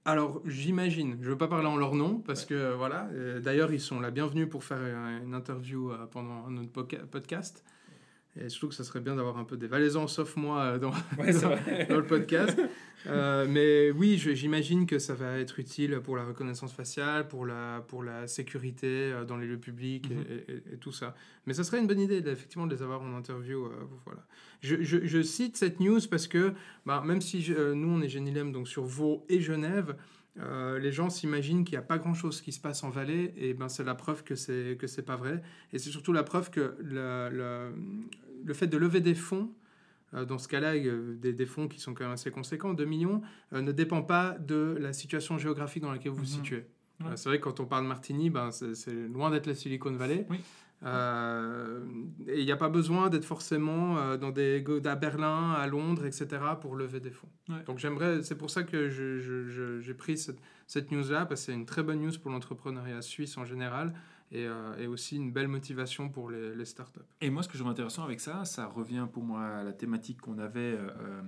Alors, 0.06 0.42
j'imagine, 0.46 1.18
je 1.22 1.26
ne 1.26 1.32
veux 1.34 1.38
pas 1.38 1.48
parler 1.50 1.68
en 1.68 1.76
leur 1.78 1.94
nom, 1.94 2.20
parce 2.20 2.46
que 2.46 2.74
voilà, 2.74 3.10
d'ailleurs, 3.44 3.72
ils 3.74 3.82
sont 3.82 4.00
la 4.00 4.10
bienvenue 4.12 4.48
pour 4.48 4.64
faire 4.64 4.80
une 5.24 5.34
interview 5.34 5.92
pendant 6.12 6.50
notre 6.50 6.72
podca- 6.72 7.06
podcast. 7.06 7.64
Et 8.40 8.48
surtout 8.48 8.70
que 8.70 8.76
ça 8.76 8.84
serait 8.84 9.02
bien 9.02 9.16
d'avoir 9.16 9.38
un 9.38 9.44
peu 9.44 9.58
des 9.58 9.68
Valaisans, 9.68 10.08
sauf 10.08 10.36
moi, 10.38 10.80
dans, 10.80 10.92
Ouais, 11.18 11.34
c'est 11.34 11.42
dans- 11.42 11.50
vrai. 11.56 11.86
dans 11.90 11.98
le 11.98 12.06
podcast. 12.06 12.58
Euh, 13.08 13.46
mais 13.48 13.92
oui, 13.92 14.18
j'imagine 14.18 14.86
que 14.86 15.00
ça 15.00 15.14
va 15.14 15.38
être 15.38 15.60
utile 15.60 16.00
pour 16.04 16.18
la 16.18 16.26
reconnaissance 16.26 16.74
faciale, 16.74 17.28
pour 17.28 17.46
la, 17.46 17.84
pour 17.88 18.04
la 18.04 18.28
sécurité 18.28 18.88
euh, 19.14 19.24
dans 19.24 19.38
les 19.38 19.48
lieux 19.48 19.58
publics 19.60 20.12
et- 20.12 20.16
Mhm. 20.16 20.26
et, 20.48 20.52
et- 20.52 20.74
et 20.74 20.78
tout 20.78 20.92
ça. 20.92 21.16
Mais 21.46 21.54
ça 21.54 21.64
serait 21.64 21.80
une 21.80 21.88
bonne 21.88 22.02
idée, 22.02 22.18
effectivement, 22.18 22.68
de 22.68 22.76
les 22.76 22.82
avoir 22.82 23.02
en 23.02 23.14
interview. 23.16 23.66
euh, 23.66 23.70
voilà. 24.06 24.26
Je, 24.62 24.82
je- 24.84 25.06
je 25.06 25.22
cite 25.22 25.56
cette 25.56 25.80
news 25.80 26.00
parce 26.12 26.28
que, 26.28 26.54
bah, 26.86 27.02
même 27.06 27.22
si 27.22 27.42
je- 27.42 27.54
euh, 27.54 27.74
nous, 27.74 27.88
on 27.90 28.02
est 28.02 28.10
Génilem, 28.10 28.52
donc 28.52 28.68
sur 28.68 28.84
Vaud 28.84 29.26
et 29.30 29.40
Genève, 29.40 29.96
euh, 30.40 30.78
les 30.80 30.92
gens 30.92 31.10
s'imaginent 31.10 31.64
qu'il 31.64 31.74
n'y 31.74 31.84
a 31.84 31.88
pas 31.88 31.98
grand-chose 31.98 32.42
qui 32.42 32.52
se 32.52 32.60
passe 32.60 32.84
en 32.84 32.90
Valais, 32.90 33.34
et 33.38 33.54
ben 33.54 33.68
c'est 33.70 33.84
la 33.84 33.96
preuve 33.96 34.24
que 34.24 34.36
c'est 34.36 34.78
que 34.80 34.88
c'est 34.88 35.02
pas 35.04 35.16
vrai. 35.16 35.42
Et 35.74 35.80
c'est 35.80 35.90
surtout 35.90 36.14
la 36.14 36.24
preuve 36.24 36.50
que 36.50 36.76
le, 36.82 37.30
le, 37.32 37.72
le 38.46 38.54
fait 38.54 38.68
de 38.68 38.78
lever 38.78 39.02
des 39.02 39.16
fonds, 39.16 39.50
dans 40.14 40.38
ce 40.38 40.48
cas-là, 40.48 40.74
euh, 40.76 41.16
des, 41.16 41.34
des 41.34 41.46
fonds 41.46 41.68
qui 41.68 41.80
sont 41.80 41.94
quand 41.94 42.04
même 42.06 42.14
assez 42.14 42.32
conséquents, 42.32 42.74
2 42.74 42.86
millions, 42.86 43.22
euh, 43.54 43.62
ne 43.62 43.72
dépend 43.72 44.02
pas 44.02 44.38
de 44.40 44.78
la 44.80 44.94
situation 44.94 45.38
géographique 45.38 45.84
dans 45.84 45.92
laquelle 45.92 46.12
vous 46.12 46.18
vous 46.18 46.24
Mhm. 46.24 46.28
situez. 46.44 46.66
Ouais. 47.02 47.12
Euh, 47.12 47.16
c'est 47.16 47.30
vrai 47.30 47.40
que 47.40 47.44
quand 47.46 47.60
on 47.60 47.66
parle 47.66 47.84
de 47.84 47.88
Martigny, 47.90 48.30
ben, 48.30 48.52
c'est 48.52 48.92
loin 49.08 49.30
d'être 49.32 49.48
la 49.48 49.56
Silicon 49.56 49.92
Valley. 49.92 50.26
Oui. 50.30 50.40
Euh, 50.86 51.82
et 52.28 52.40
il 52.40 52.46
n'y 52.46 52.52
a 52.52 52.58
pas 52.58 52.70
besoin 52.70 53.10
d'être 53.10 53.26
forcément 53.26 53.98
euh, 53.98 54.18
dans 54.18 54.32
des, 54.32 54.64
à 54.86 54.96
Berlin, 54.96 55.52
à 55.52 55.68
Londres, 55.68 56.06
etc. 56.06 56.28
pour 56.62 56.76
lever 56.76 57.00
des 57.00 57.12
fonds. 57.12 57.28
Ouais. 57.50 57.64
Donc 57.66 57.80
j'aimerais, 57.80 58.24
c'est 58.24 58.38
pour 58.38 58.50
ça 58.50 58.64
que 58.64 58.90
j'ai 58.90 59.94
pris 59.94 60.18
cette, 60.18 60.40
cette 60.68 60.92
news-là, 60.92 61.26
parce 61.26 61.42
que 61.42 61.46
c'est 61.48 61.54
une 61.54 61.66
très 61.66 61.84
bonne 61.84 62.00
news 62.02 62.12
pour 62.22 62.32
l'entrepreneuriat 62.32 63.02
suisse 63.02 63.38
en 63.38 63.46
général, 63.46 63.94
et, 64.32 64.46
euh, 64.46 64.78
et 64.78 64.88
aussi 64.88 65.16
une 65.16 65.32
belle 65.32 65.48
motivation 65.48 66.10
pour 66.10 66.30
les, 66.30 66.56
les 66.56 66.66
startups. 66.66 67.00
Et 67.22 67.30
moi, 67.30 67.42
ce 67.44 67.48
que 67.48 67.54
je 67.56 67.60
trouve 67.60 67.72
intéressant 67.72 68.04
avec 68.04 68.20
ça, 68.20 68.46
ça 68.46 68.68
revient 68.68 69.08
pour 69.12 69.24
moi 69.24 69.44
à 69.44 69.64
la 69.64 69.74
thématique 69.74 70.22
qu'on 70.22 70.38
avait 70.38 70.60
euh, 70.74 70.88
euh, 71.00 71.22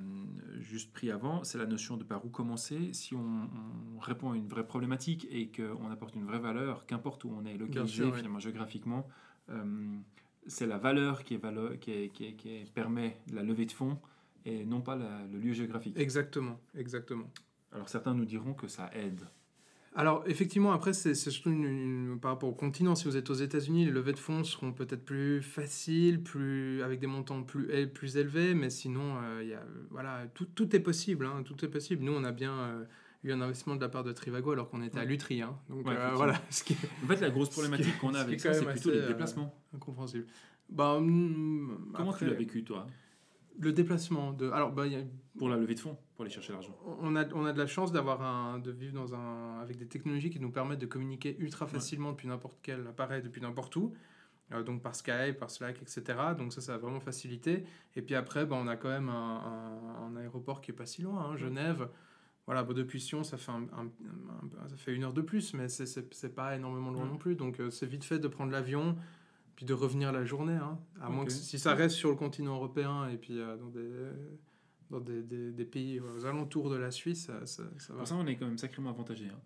juste 0.60 0.92
pris 0.94 1.10
avant, 1.12 1.44
c'est 1.44 1.58
la 1.58 1.66
notion 1.66 1.98
de 1.98 2.04
par 2.04 2.24
où 2.26 2.30
commencer. 2.30 2.94
Si 2.94 3.16
on, 3.16 3.50
on 3.96 4.00
répond 4.00 4.32
à 4.32 4.36
une 4.38 4.48
vraie 4.48 4.66
problématique 4.68 5.28
et 5.32 5.50
qu'on 5.52 5.90
apporte 5.90 6.16
une 6.16 6.26
vraie 6.26 6.40
valeur, 6.40 6.86
qu'importe 6.86 7.24
où 7.24 7.32
on 7.32 7.44
est 7.46 7.58
localisé 7.58 7.94
sûr, 7.96 8.08
oui. 8.12 8.18
finalement 8.18 8.40
géographiquement, 8.40 9.08
c'est 10.48 10.66
la 10.68 10.78
valeur 10.78 11.24
qui, 11.24 11.36
est 11.36 11.38
valo- 11.44 11.78
qui, 11.78 11.92
est- 11.92 12.10
qui 12.10 12.26
est- 12.26 12.34
qui 12.36 12.50
est- 12.50 12.72
permet 12.74 13.18
la 13.32 13.44
levée 13.44 13.66
de 13.66 13.72
fonds 13.72 14.00
et 14.46 14.66
non 14.66 14.82
pas 14.82 14.96
la- 14.96 15.26
le 15.32 15.38
lieu 15.40 15.54
géographique. 15.54 15.98
Exactement, 16.00 16.60
exactement. 16.76 17.30
Alors 17.72 17.90
certains 17.90 18.14
nous 18.14 18.26
diront 18.26 18.54
que 18.54 18.68
ça 18.68 18.90
aide. 18.94 19.22
Alors, 19.94 20.24
effectivement, 20.26 20.72
après, 20.72 20.94
c'est 20.94 21.14
surtout 21.16 21.50
une- 21.52 21.66
une- 21.66 22.20
par 22.22 22.32
rapport 22.32 22.48
au 22.50 22.54
continent. 22.54 22.96
Si 22.96 23.06
vous 23.06 23.18
êtes 23.18 23.30
aux 23.30 23.34
États-Unis, 23.34 23.86
les 23.86 23.92
levées 23.92 24.14
de 24.14 24.20
fonds 24.20 24.44
seront 24.46 24.72
peut-être 24.72 25.04
plus 25.04 25.42
faciles, 25.42 26.24
plus, 26.24 26.82
avec 26.82 27.00
des 27.02 27.08
montants 27.08 27.44
plus, 27.44 27.88
plus 27.90 28.16
élevés, 28.16 28.54
mais 28.54 28.70
sinon, 28.70 29.18
euh, 29.22 29.44
y 29.44 29.54
a, 29.54 29.58
euh, 29.60 29.64
voilà, 29.90 30.28
tout, 30.34 30.46
tout 30.46 30.74
est 30.76 30.80
possible. 30.80 31.26
hein, 31.26 31.44
tout 31.44 31.64
est 31.66 31.68
possible. 31.68 32.04
Nous, 32.06 32.14
on 32.14 32.24
a 32.24 32.32
bien 32.32 32.54
euh, 32.54 32.84
eu 33.26 33.34
un 33.34 33.42
investissement 33.42 33.76
de 33.76 33.82
la 33.82 33.90
part 33.90 34.06
de 34.06 34.14
Trivago 34.14 34.52
alors 34.52 34.70
qu'on 34.70 34.82
était 34.82 34.98
à. 35.00 35.04
Lutry. 35.04 35.42
hein. 35.42 35.58
donc, 35.70 35.86
Ouais, 35.86 35.94
euh, 35.98 36.12
voilà, 36.16 36.42
ce 36.50 36.64
qui 36.64 36.72
est 36.74 36.78
En 37.04 37.08
fait, 37.08 37.20
la 37.20 37.30
grosse 37.30 37.50
problématique 37.50 37.98
qu'on 38.00 38.14
a 38.14 38.20
avec 38.22 38.40
ça, 38.40 38.54
c'est 38.54 38.66
plutôt 38.66 38.92
les 38.92 39.00
euh, 39.00 39.08
déplacements. 39.10 39.54
incompréhensible. 39.76 40.26
Bah, 40.70 40.94
hum, 40.96 41.90
Comment 41.94 42.12
après, 42.12 42.26
tu 42.26 42.32
l'as 42.32 42.38
vécu, 42.38 42.64
toi, 42.64 42.88
Le 43.60 43.72
déplacement 43.74 44.32
de. 44.34 44.50
Alors, 44.50 44.72
bah, 44.72 44.88
il 44.88 44.94
y 44.94 44.96
a- 44.96 45.04
pour 45.38 45.50
la 45.50 45.58
levée 45.58 45.76
de 45.76 45.80
fonds, 45.80 45.98
pour 46.16 46.24
aller 46.24 46.32
chercher 46.34 46.52
l'argent 46.54 46.76
on 47.00 47.16
a, 47.16 47.26
on 47.34 47.46
a 47.46 47.54
de 47.54 47.58
la 47.60 47.68
chance 47.68 47.92
d'avoir 47.92 48.22
un, 48.22 48.60
de 48.60 48.72
vivre 48.72 48.94
dans 48.94 49.14
un, 49.16 49.60
avec 49.60 49.78
des 49.78 49.88
technologies 49.88 50.30
qui 50.30 50.40
nous 50.40 50.52
permettent 50.52 50.80
de 50.80 50.86
communiquer 50.86 51.36
ultra 51.40 51.68
facilement 51.68 52.12
depuis 52.12 52.28
n'importe 52.28 52.60
quel 52.62 52.86
appareil, 52.88 53.22
depuis 53.22 53.42
n'importe 53.42 53.76
où. 53.76 53.94
Euh, 54.52 54.64
donc 54.64 54.82
par 54.82 54.96
Skype, 54.96 55.38
par 55.40 55.50
Slack, 55.50 55.82
etc. 55.82 56.04
Donc 56.38 56.52
ça, 56.54 56.60
ça 56.62 56.74
a 56.76 56.78
vraiment 56.78 57.00
facilité. 57.00 57.64
Et 57.96 58.02
puis 58.02 58.16
après, 58.16 58.46
bah, 58.46 58.58
on 58.60 58.68
a 58.68 58.76
quand 58.76 58.90
même 58.90 59.08
un, 59.10 59.14
un- 59.14 60.06
un 60.08 60.16
aéroport 60.18 60.60
qui 60.62 60.72
est 60.72 60.76
pas 60.76 60.86
si 60.86 61.02
loin, 61.02 61.20
hein, 61.32 61.38
Genève. 61.38 61.88
Voilà, 62.48 62.64
bon, 62.64 62.74
depuis 62.74 63.00
Sion, 63.00 63.24
ça 63.24 63.38
fait, 63.38 63.52
un, 63.52 63.68
ça 64.68 64.76
fait 64.76 64.94
une 64.94 65.04
heure 65.04 65.14
de 65.14 65.22
plus, 65.22 65.54
mais 65.54 65.70
c'est- 65.70 66.36
pas 66.36 66.56
énormément 66.56 66.90
loin 66.92 67.04
Ouais. 67.04 67.10
non 67.10 67.18
plus. 67.18 67.36
Donc 67.36 67.60
euh, 67.60 67.70
c'est 67.70 67.86
vite 67.86 68.04
fait 68.04 68.20
de 68.20 68.28
prendre 68.28 68.52
l'avion, 68.52 68.98
puis 69.62 69.68
de 69.68 69.74
revenir 69.76 70.12
la 70.12 70.26
journée. 70.26 70.56
hein. 70.56 70.80
à 71.00 71.10
moins 71.10 71.24
que 71.24 71.32
si 71.32 71.60
ça 71.60 71.76
reste 71.76 71.96
sur 71.96 72.10
le 72.10 72.16
continent 72.16 72.56
européen 72.56 73.08
et 73.10 73.18
puis 73.18 73.40
euh, 73.40 73.56
dans 73.58 73.70
des 73.70 73.90
dans 74.90 75.00
des, 75.00 75.22
des- 75.22 75.52
des 75.52 75.66
pays 75.66 76.00
aux 76.02 76.26
alentours 76.26 76.70
de 76.72 76.76
la 76.78 76.90
Suisse, 76.92 77.28
ça, 77.28 77.46
ça- 77.46 77.64
ça 77.78 77.94
va. 77.94 78.00
Pour 78.00 78.08
ça, 78.08 78.16
on 78.16 78.26
est 78.26 78.36
quand 78.38 78.48
même 78.48 78.58
sacrément 78.58 78.90
avantagé. 78.90 79.26
hein. 79.28 79.40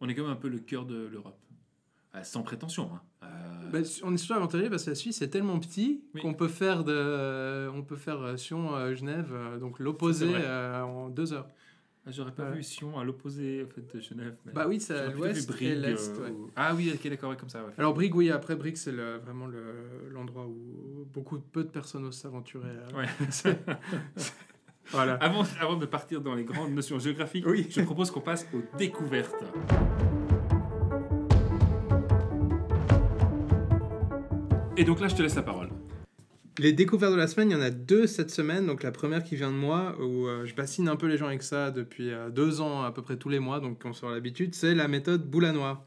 On 0.00 0.08
est 0.08 0.14
quand 0.14 0.22
même 0.22 0.32
un 0.32 0.36
peu 0.36 0.48
le 0.48 0.58
cœur 0.60 0.84
de 0.86 1.06
l'Europe. 1.06 1.38
Euh, 2.14 2.22
sans 2.24 2.42
prétention. 2.42 2.90
hein. 2.94 3.02
Euh, 3.24 3.70
Bah, 3.70 3.78
on 4.02 4.12
est 4.14 4.16
surtout 4.16 4.32
avantagé 4.34 4.68
parce 4.70 4.84
que 4.84 4.90
la 4.90 4.96
Suisse 4.96 5.20
est 5.22 5.28
tellement 5.28 5.58
petit 5.60 6.02
Oui. 6.14 6.22
qu'on 6.22 6.32
peut 6.34 6.48
faire 6.48 6.82
de, 6.84 7.68
on 7.74 7.82
peut 7.82 7.96
faire 7.96 8.20
euh, 8.22 8.36
Sion, 8.38 8.74
euh, 8.74 8.94
Genève, 8.94 9.30
euh, 9.32 9.58
donc 9.58 9.78
l'opposé 9.78 10.28
euh, 10.34 10.82
en 10.82 11.08
deux 11.10 11.32
heures. 11.34 11.48
Ah, 12.06 12.10
J'aurais 12.10 12.32
pas 12.32 12.50
ouais. 12.50 12.56
vu 12.56 12.62
Sion 12.62 12.98
à 12.98 13.04
l'opposé 13.04 13.64
en 13.64 13.72
fait, 13.72 13.94
de 13.96 14.00
Genève. 14.00 14.34
mais 14.44 14.52
Bah 14.52 14.66
oui, 14.68 14.80
c'est 14.80 14.94
à 14.98 15.06
l'ouest 15.08 15.50
et 15.60 15.74
l'est. 15.74 16.10
euh, 16.10 16.24
ouais. 16.24 16.30
ou- 16.30 16.50
Ah 16.56 16.74
oui, 16.74 16.90
ok, 16.94 17.08
d'accord, 17.08 17.36
comme 17.36 17.48
ça. 17.48 17.62
ouais. 17.64 17.72
Alors 17.78 17.94
Brigue, 17.94 18.14
oui, 18.16 18.30
après 18.30 18.56
Brigue, 18.56 18.76
c'est 18.76 18.92
le- 18.92 19.18
vraiment 19.18 19.46
le- 19.46 20.08
l'endroit 20.12 20.46
où 20.46 21.06
beaucoup 21.12 21.38
peu 21.38 21.62
de 21.64 21.68
personnes 21.68 22.04
osent 22.04 22.18
s'aventurer. 22.18 22.68
euh. 22.68 23.04
Voilà. 24.90 25.14
Avant, 25.14 25.44
avant 25.60 25.76
de 25.76 25.86
partir 25.86 26.20
dans 26.20 26.34
les 26.34 26.42
grandes 26.44 26.72
notions 26.74 26.98
géographiques, 26.98 27.46
Oui. 27.46 27.68
je 27.70 27.80
propose 27.82 28.10
qu'on 28.10 28.20
passe 28.20 28.46
aux 28.52 28.62
découvertes. 28.76 29.42
Et 34.76 34.84
donc 34.84 35.00
là, 35.00 35.08
je 35.08 35.14
te 35.14 35.22
laisse 35.22 35.34
la 35.36 35.42
parole. 35.42 35.68
Les 36.58 36.74
découvertes 36.74 37.12
de 37.12 37.16
la 37.16 37.28
semaine, 37.28 37.50
il 37.50 37.54
y 37.54 37.56
en 37.56 37.62
a 37.62 37.70
deux 37.70 38.06
cette 38.06 38.30
semaine. 38.30 38.66
Donc 38.66 38.82
la 38.82 38.92
première 38.92 39.24
qui 39.24 39.36
vient 39.36 39.50
de 39.50 39.56
moi, 39.56 39.96
où 39.98 40.26
euh, 40.26 40.44
je 40.44 40.54
bassine 40.54 40.86
un 40.86 40.96
peu 40.96 41.06
les 41.06 41.16
gens 41.16 41.26
avec 41.26 41.42
ça 41.42 41.70
depuis 41.70 42.12
euh, 42.12 42.28
deux 42.28 42.60
ans, 42.60 42.82
à 42.82 42.92
peu 42.92 43.00
près 43.00 43.16
tous 43.16 43.30
les 43.30 43.38
mois, 43.38 43.58
donc 43.58 43.80
on 43.86 43.94
sort 43.94 44.10
l'habitude, 44.10 44.54
c'est 44.54 44.74
la 44.74 44.86
méthode 44.86 45.24
boule 45.24 45.46
à 45.46 45.52
noir. 45.52 45.82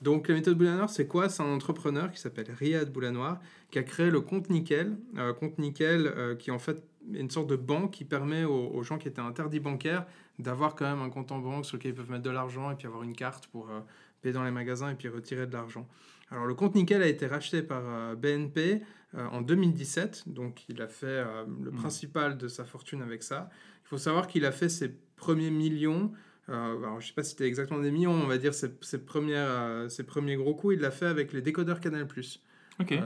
Donc 0.00 0.28
la 0.28 0.34
méthode 0.34 0.56
boule 0.56 0.68
à 0.68 0.76
noir, 0.76 0.88
c'est 0.88 1.06
quoi? 1.06 1.28
C'est 1.28 1.42
un 1.42 1.52
entrepreneur 1.52 2.10
qui 2.10 2.18
s'appelle 2.18 2.46
Riyad 2.50 2.90
Boulanoir 2.90 3.38
qui 3.70 3.78
a 3.78 3.82
créé 3.82 4.08
le 4.08 4.22
compte 4.22 4.48
Nickel. 4.48 4.96
Euh, 5.18 5.34
compte 5.34 5.58
Nickel 5.58 6.36
qui 6.38 6.48
est 6.48 6.54
en 6.54 6.58
fait 6.58 6.82
une 7.12 7.28
sorte 7.28 7.48
de 7.48 7.56
banque 7.56 7.90
qui 7.90 8.06
permet 8.06 8.44
aux, 8.44 8.68
aux 8.68 8.82
gens 8.82 8.96
qui 8.96 9.08
étaient 9.08 9.20
interdits 9.20 9.60
bancaires 9.60 10.06
d'avoir 10.38 10.74
quand 10.74 10.86
même 10.86 11.02
un 11.02 11.10
compte 11.10 11.32
en 11.32 11.38
banque 11.38 11.66
sur 11.66 11.76
lequel 11.76 11.90
ils 11.90 11.94
peuvent 11.94 12.10
mettre 12.10 12.22
de 12.22 12.30
l'argent 12.30 12.70
et 12.70 12.76
puis 12.76 12.86
avoir 12.86 13.02
une 13.02 13.14
carte 13.14 13.48
pour 13.48 13.68
payer 14.22 14.32
dans 14.32 14.44
les 14.44 14.50
magasins 14.50 14.90
et 14.90 14.94
puis 14.94 15.08
retirer 15.08 15.46
de 15.46 15.52
l'argent. 15.52 15.86
Alors 16.30 16.46
le 16.46 16.54
compte 16.54 16.74
Nickel 16.74 17.02
a 17.02 17.06
été 17.06 17.26
racheté 17.26 17.62
par 17.62 18.16
BNP 18.16 18.82
euh, 19.14 19.26
en 19.28 19.40
2017. 19.40 20.24
Donc 20.26 20.68
il 20.68 20.82
a 20.82 20.86
fait 20.86 21.06
euh, 21.06 21.46
le 21.62 21.70
hmm. 21.70 21.76
principal 21.76 22.36
de 22.36 22.46
sa 22.46 22.66
fortune 22.66 23.00
avec 23.00 23.22
ça. 23.22 23.48
Il 23.84 23.88
faut 23.88 23.96
savoir 23.96 24.26
qu'il 24.26 24.44
a 24.44 24.52
fait 24.52 24.68
ses 24.68 24.94
premiers 25.16 25.50
millions. 25.50 26.12
Euh, 26.50 26.76
alors, 26.78 27.00
je 27.00 27.06
ne 27.06 27.08
sais 27.08 27.14
pas 27.14 27.22
si 27.22 27.30
c'était 27.30 27.46
exactement 27.46 27.80
des 27.80 27.90
millions, 27.90 28.12
on 28.12 28.26
va 28.26 28.36
dire 28.36 28.52
ses, 28.52 28.70
ses, 28.82 28.98
premières, 28.98 29.90
ses 29.90 30.04
premiers 30.04 30.36
gros 30.36 30.54
coups, 30.54 30.74
il 30.74 30.80
l'a 30.80 30.90
fait 30.90 31.06
avec 31.06 31.32
les 31.32 31.40
décodeurs 31.40 31.80
Canal+. 31.80 32.06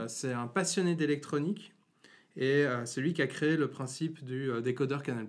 c'est 0.07 0.33
un 0.33 0.47
passionné 0.47 0.95
d'électronique 0.95 1.73
et 2.37 2.65
c'est 2.85 3.01
lui 3.01 3.13
qui 3.13 3.21
a 3.21 3.27
créé 3.27 3.57
le 3.57 3.67
principe 3.67 4.23
du 4.23 4.49
décodeur 4.61 5.03
Canal+. 5.03 5.27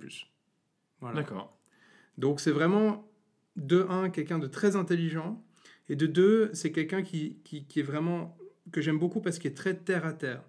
Voilà. 1.01 1.23
D'accord. 1.23 1.59
Donc 2.17 2.41
c'est 2.41 2.53
vraiment, 2.53 3.09
de 3.57 3.85
un, 3.89 4.11
quelqu'un 4.11 4.39
de 4.39 4.47
très 4.47 4.77
intelligent, 4.77 5.43
et 5.89 5.97
de 5.97 6.07
deux, 6.07 6.51
c'est 6.53 6.73
quelqu'un 6.73 7.03
qui, 7.03 7.39
qui, 7.45 7.65
qui, 7.65 7.81
est 7.81 7.85
vraiment, 7.85 8.37
que 8.73 8.81
j'aime 8.81 8.99
beaucoup 8.99 9.21
parce 9.21 9.39
qu'il 9.39 9.51
est 9.51 9.55
très 9.55 9.75
terre 9.75 10.07
à 10.07 10.13
terre. 10.13 10.43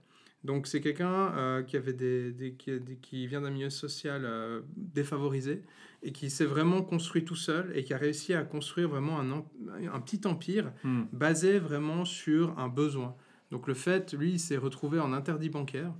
Donc 0.43 0.67
c'est 0.67 0.79
quelqu'un 0.79 1.33
euh, 1.35 1.63
qui, 1.63 1.75
avait 1.75 1.93
des, 1.93 2.55
qui, 3.01 3.27
vient 3.27 3.41
d'un 3.41 3.49
milieu 3.49 3.71
social 3.71 4.21
euh, 4.25 4.61
défavorisé 4.77 5.63
et 6.03 6.11
qui 6.11 6.29
s'est 6.29 6.45
vraiment 6.45 6.83
construit 6.83 7.25
tout 7.25 7.35
seul 7.35 7.71
et 7.75 7.83
qui 7.83 7.95
a 7.95 7.97
réussi 7.97 8.33
à 8.35 8.43
construire 8.43 8.89
vraiment 8.89 9.19
un, 9.19 9.43
un 9.91 9.99
petit 10.01 10.21
empire 10.27 10.71
hmm. 10.83 11.05
basé 11.11 11.57
vraiment 11.57 12.05
sur 12.05 12.57
un 12.59 12.67
besoin. 12.67 13.15
Donc 13.49 13.67
le 13.67 13.73
fait, 13.73 14.13
lui, 14.13 14.33
il 14.33 14.39
s'est 14.39 14.57
retrouvé 14.57 14.99
en 14.99 15.13
interdit 15.13 15.49
bancaire. 15.49 15.91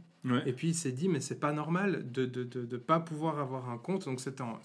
Et 0.48 0.54
puis 0.54 0.69
il 0.69 0.74
s'est 0.74 0.91
dit, 0.91 1.08
mais 1.08 1.19
c'est 1.19 1.39
pas 1.39 1.54
normal 1.54 2.12
de 2.12 2.21
ne 2.21 2.26
de, 2.26 2.43
de, 2.43 2.65
de, 2.65 2.78
pas 2.78 3.00
pouvoir 3.00 3.38
avoir 3.39 3.69
un 3.69 3.78
compte. 3.78 4.06
Donc 4.06 4.19
c'était 4.19 4.41
en, 4.41 4.60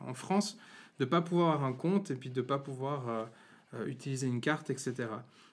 en, 0.00 0.14
France, 0.14 0.58
de 0.98 1.04
pas 1.04 1.20
pouvoir 1.20 1.54
avoir 1.54 1.68
un 1.68 1.72
compte 1.72 2.10
et 2.10 2.16
puis 2.16 2.30
de 2.30 2.42
pas 2.42 2.58
pouvoir 2.58 3.08
euh, 3.08 3.24
utiliser 3.86 4.26
une 4.26 4.40
carte, 4.40 4.70
etc. 4.70 5.08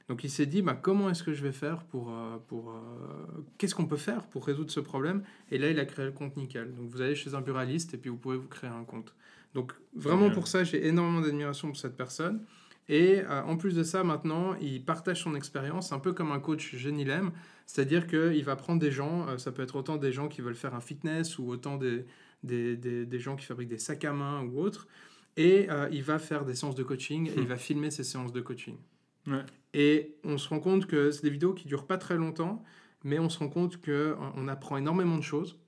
Donc 0.08 0.24
il 0.24 0.30
s'est 0.30 0.46
dit, 0.46 0.62
bah, 0.62 0.78
comment 0.80 1.10
est-ce 1.10 1.24
que 1.24 1.34
je 1.34 1.42
vais 1.42 1.52
faire 1.52 1.84
pour... 1.84 2.12
Euh, 2.12 2.38
pour 2.48 2.72
euh, 2.72 3.44
Qu'est-ce 3.58 3.74
qu'on 3.74 3.88
peut 3.88 3.98
faire 3.98 4.28
pour 4.28 4.46
résoudre 4.46 4.72
ce 4.72 4.80
problème? 4.80 5.24
Et 5.50 5.58
là, 5.58 5.70
il 5.70 5.80
a 5.80 5.86
créé 5.86 6.06
le 6.06 6.12
compte 6.12 6.38
Nickel. 6.38 6.74
Donc 6.76 6.90
vous 6.90 7.02
allez 7.02 7.16
chez 7.16 7.34
un 7.34 7.42
buraliste 7.42 7.94
et 7.94 7.98
puis 7.98 8.10
vous 8.10 8.18
pouvez 8.18 8.38
vous 8.38 8.48
créer 8.48 8.70
un 8.70 8.84
compte. 8.84 9.16
Donc 9.54 9.74
vraiment 9.96 10.30
pour 10.30 10.48
ça, 10.48 10.64
j'ai 10.64 10.86
énormément 10.86 11.22
d'admiration 11.22 11.70
pour 11.70 11.78
cette 11.78 11.98
personne. 11.98 12.42
Et 12.88 13.22
euh, 13.22 13.42
en 13.44 13.58
plus 13.58 13.74
de 13.74 13.82
ça, 13.82 14.04
maintenant, 14.04 14.56
il 14.62 14.84
partage 14.84 15.24
son 15.24 15.34
expérience, 15.34 15.92
un 15.92 16.00
peu 16.00 16.14
comme 16.14 16.32
un 16.32 16.40
coach 16.40 16.74
l'aime. 16.74 17.32
C'est-à-dire 17.66 18.06
qu'il 18.06 18.44
va 18.44 18.56
prendre 18.56 18.80
des 18.80 18.92
gens, 18.92 19.40
ça 19.40 19.52
peut 19.52 19.64
être 19.64 19.76
autant 19.76 19.98
des 19.98 20.12
gens 20.12 20.28
qui 20.28 20.42
veulent 20.42 20.54
faire 20.54 20.76
un 20.76 20.82
fitness 20.82 21.40
ou 21.40 21.50
autant 21.50 21.78
des, 21.78 22.06
des, 22.44 22.78
des, 22.78 23.08
des 23.08 23.20
gens 23.20 23.36
qui 23.36 23.46
fabriquent 23.46 23.70
des 23.70 23.80
sacs 23.80 24.06
à 24.06 24.14
main 24.14 24.44
ou 24.44 24.60
autres. 24.60 24.88
Et 25.38 25.68
il 25.92 26.04
va 26.04 26.18
faire 26.18 26.46
des 26.46 26.56
séances 26.56 26.76
de 26.76 26.84
coaching 26.84 27.28
et 27.28 27.34
il 27.36 27.44
hmm. 27.44 27.48
va 27.48 27.58
filmer 27.58 27.92
ces 27.92 28.04
séances 28.04 28.32
de 28.32 28.42
coaching. 28.42 28.78
Et 29.74 30.16
on 30.24 30.38
se 30.38 30.48
rend 30.48 30.60
compte 30.60 30.86
que 30.86 31.12
c'est 31.12 31.24
des 31.24 31.30
vidéos 31.30 31.54
qui 31.54 31.68
durent 31.68 31.88
pas 31.88 31.98
très 31.98 32.16
longtemps, 32.16 32.64
mais 33.04 33.20
on 33.20 33.30
se 33.30 33.40
rend 33.40 33.50
compte 33.50 33.84
qu'on 33.84 34.48
apprend 34.48 34.78
énormément 34.78 35.18
de 35.18 35.24
choses. 35.24 35.60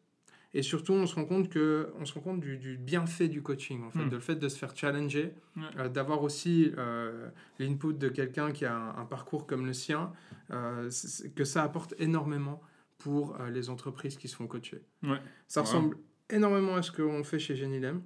Et 0.54 0.62
surtout, 0.62 0.94
on 0.94 1.06
se 1.06 1.14
rend 1.14 1.26
compte, 1.26 1.50
que, 1.50 1.92
on 2.00 2.06
se 2.06 2.14
rend 2.14 2.22
compte 2.22 2.40
du, 2.40 2.78
bienfait 2.78 3.28
du 3.28 3.42
coaching, 3.42 3.84
en 3.84 3.92
fait, 3.92 4.06
hmm. 4.06 4.10
de 4.10 4.16
le 4.16 4.22
fait 4.22 4.36
de 4.36 4.48
se 4.48 4.58
faire 4.58 4.76
challenger, 4.76 5.34
euh, 5.78 5.90
d'avoir 5.90 6.24
aussi 6.24 6.72
euh, 6.78 7.30
l'input 7.60 7.94
de 7.94 8.10
quelqu'un 8.10 8.52
qui 8.52 8.66
a 8.66 8.76
un, 8.98 9.06
parcours 9.06 9.46
comme 9.46 9.66
le 9.66 9.74
sien, 9.74 10.14
euh, 10.52 10.90
que 11.36 11.44
ça 11.44 11.64
apporte 11.64 11.94
énormément 12.00 12.62
pour 12.98 13.38
les 13.52 13.70
entreprises 13.70 14.18
qui 14.18 14.28
se 14.28 14.36
font 14.36 14.48
coacher. 14.48 14.82
Ça 15.48 15.62
ressemble 15.62 15.98
énormément 16.32 16.76
à 16.76 16.82
ce 16.82 16.92
qu'on 16.92 17.24
fait 17.24 17.38
chez 17.38 17.56
Genilem. 17.56 18.02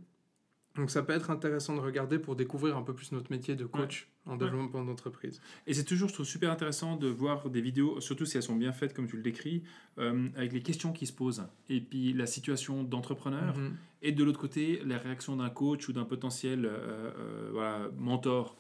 Donc 0.76 0.90
ça 0.90 1.04
peut 1.04 1.14
être 1.14 1.30
intéressant 1.30 1.76
de 1.76 1.82
regarder 1.82 2.18
pour 2.18 2.36
découvrir 2.36 2.78
un 2.78 2.82
peu 2.82 2.94
plus 2.94 3.12
notre 3.12 3.32
métier 3.32 3.56
de 3.56 3.66
coach 3.66 4.08
en 4.26 4.38
développement 4.38 4.84
d'entreprise. 4.84 5.42
Et 5.68 5.74
c'est 5.74 5.84
toujours, 5.84 6.08
je 6.08 6.14
trouve, 6.14 6.26
super 6.26 6.52
intéressant 6.52 6.96
de 6.96 7.08
voir 7.08 7.50
des 7.50 7.62
vidéos, 7.62 8.00
surtout 8.00 8.26
si 8.26 8.38
elles 8.38 8.44
sont 8.44 8.56
bien 8.56 8.72
faites 8.72 8.94
comme 8.94 9.08
tu 9.08 9.18
le 9.18 9.24
décris, 9.24 9.64
euh, 9.98 10.30
avec 10.36 10.54
les 10.54 10.62
questions 10.62 10.94
qui 10.94 11.08
se 11.08 11.14
posent, 11.14 11.44
et 11.70 11.82
puis 11.82 12.14
la 12.14 12.26
situation 12.26 12.84
d'entrepreneur, 12.84 13.58
mhm. 13.58 13.76
et 14.02 14.12
de 14.12 14.24
l'autre 14.24 14.40
côté, 14.40 14.82
la 14.86 14.98
réaction 14.98 15.36
d'un 15.36 15.50
coach 15.50 15.90
ou 15.90 15.94
d'un 15.94 16.06
potentiel 16.06 16.66
euh, 16.66 17.12
euh, 17.18 17.50
voilà, 17.52 17.90
mentor. 17.98 18.56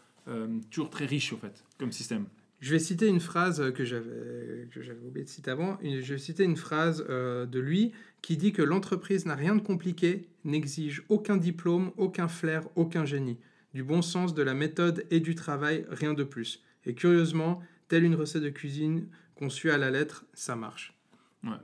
toujours 0.69 0.89
très 0.89 1.05
riche, 1.05 1.31
au 1.33 1.37
fait, 1.37 1.63
comme 1.77 1.91
système. 1.91 2.25
Je 2.59 2.71
vais 2.71 2.79
citer 2.79 3.07
une 3.07 3.19
phrase 3.19 3.71
que 3.73 3.83
j'avais, 3.83 4.67
que 4.71 4.83
j'avais 4.83 5.03
oublié 5.03 5.25
de 5.25 5.29
citer 5.29 5.49
avant. 5.49 5.79
Je 5.81 6.13
vais 6.13 6.19
citer 6.19 6.43
une 6.43 6.57
phrase 6.57 7.03
de 7.07 7.59
lui 7.59 7.91
qui 8.21 8.37
dit 8.37 8.53
que 8.53 8.61
l'entreprise 8.61 9.25
n'a 9.25 9.35
rien 9.35 9.55
de 9.55 9.61
compliqué, 9.61 10.27
n'exige 10.43 11.03
aucun 11.09 11.37
diplôme, 11.37 11.91
aucun 11.97 12.27
flair, 12.27 12.63
aucun 12.75 13.05
génie. 13.05 13.37
Du 13.73 13.83
bon 13.83 14.01
sens, 14.01 14.33
de 14.33 14.43
la 14.43 14.53
méthode 14.53 15.05
et 15.09 15.19
du 15.19 15.35
travail, 15.35 15.85
rien 15.89 16.13
de 16.13 16.23
plus. 16.23 16.63
Et 16.85 16.93
curieusement, 16.93 17.61
telle 17.87 18.03
une 18.03 18.15
recette 18.15 18.43
de 18.43 18.49
cuisine 18.49 19.07
conçue 19.35 19.71
à 19.71 19.77
la 19.77 19.91
lettre, 19.91 20.25
ça 20.33 20.55
marche. 20.55 20.97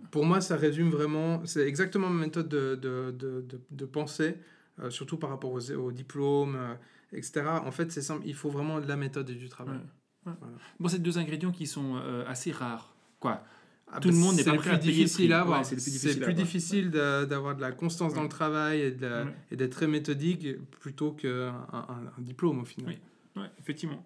Pour 0.09 0.25
moi, 0.25 0.41
ça 0.41 0.55
résume 0.55 0.89
vraiment, 0.89 1.45
c'est 1.45 1.67
exactement 1.67 2.09
ma 2.09 2.25
méthode 2.25 2.49
de, 2.49 2.75
de, 2.75 3.11
de, 3.11 3.45
de 3.69 3.85
pensée, 3.85 4.35
euh, 4.79 4.89
surtout 4.89 5.17
par 5.17 5.29
rapport 5.29 5.51
aux, 5.51 5.71
aux 5.71 5.91
diplômes, 5.91 6.55
euh, 6.55 6.73
etc. 7.13 7.43
En 7.63 7.71
fait, 7.71 7.91
c'est 7.91 8.01
simple, 8.01 8.23
il 8.25 8.33
faut 8.33 8.49
vraiment 8.49 8.79
de 8.79 8.87
la 8.87 8.95
méthode 8.95 9.29
et 9.29 9.35
du 9.35 9.49
travail. 9.49 9.79
Bon, 10.79 10.89
c'est 10.89 10.99
deux 10.99 11.19
ingrédients 11.19 11.51
qui 11.51 11.67
sont 11.67 11.95
euh, 11.97 12.25
assez 12.27 12.51
rares. 12.51 12.95
Quoi 13.19 13.43
ah, 13.89 13.99
tout 14.01 14.09
le 14.09 14.15
monde 14.15 14.35
n'est 14.35 14.43
pas 14.43 14.53
prêt 14.55 14.71
à 14.71 14.73
à 14.73 15.41
avoir. 15.41 15.65
c'est 15.65 16.19
plus 16.19 16.33
difficile 16.33 16.91
d'avoir 16.91 17.55
de 17.55 17.61
la 17.61 17.71
constance 17.71 18.13
dans 18.13 18.23
le 18.23 18.29
travail 18.29 18.81
et 18.81 19.55
d'être 19.55 19.71
très 19.71 19.87
méthodique 19.87 20.47
plutôt 20.79 21.11
qu'un 21.11 21.53
un, 21.71 22.21
diplôme 22.21 22.59
au 22.59 22.65
final. 22.65 22.89
Oui, 22.91 22.99
effectivement. 23.59 24.05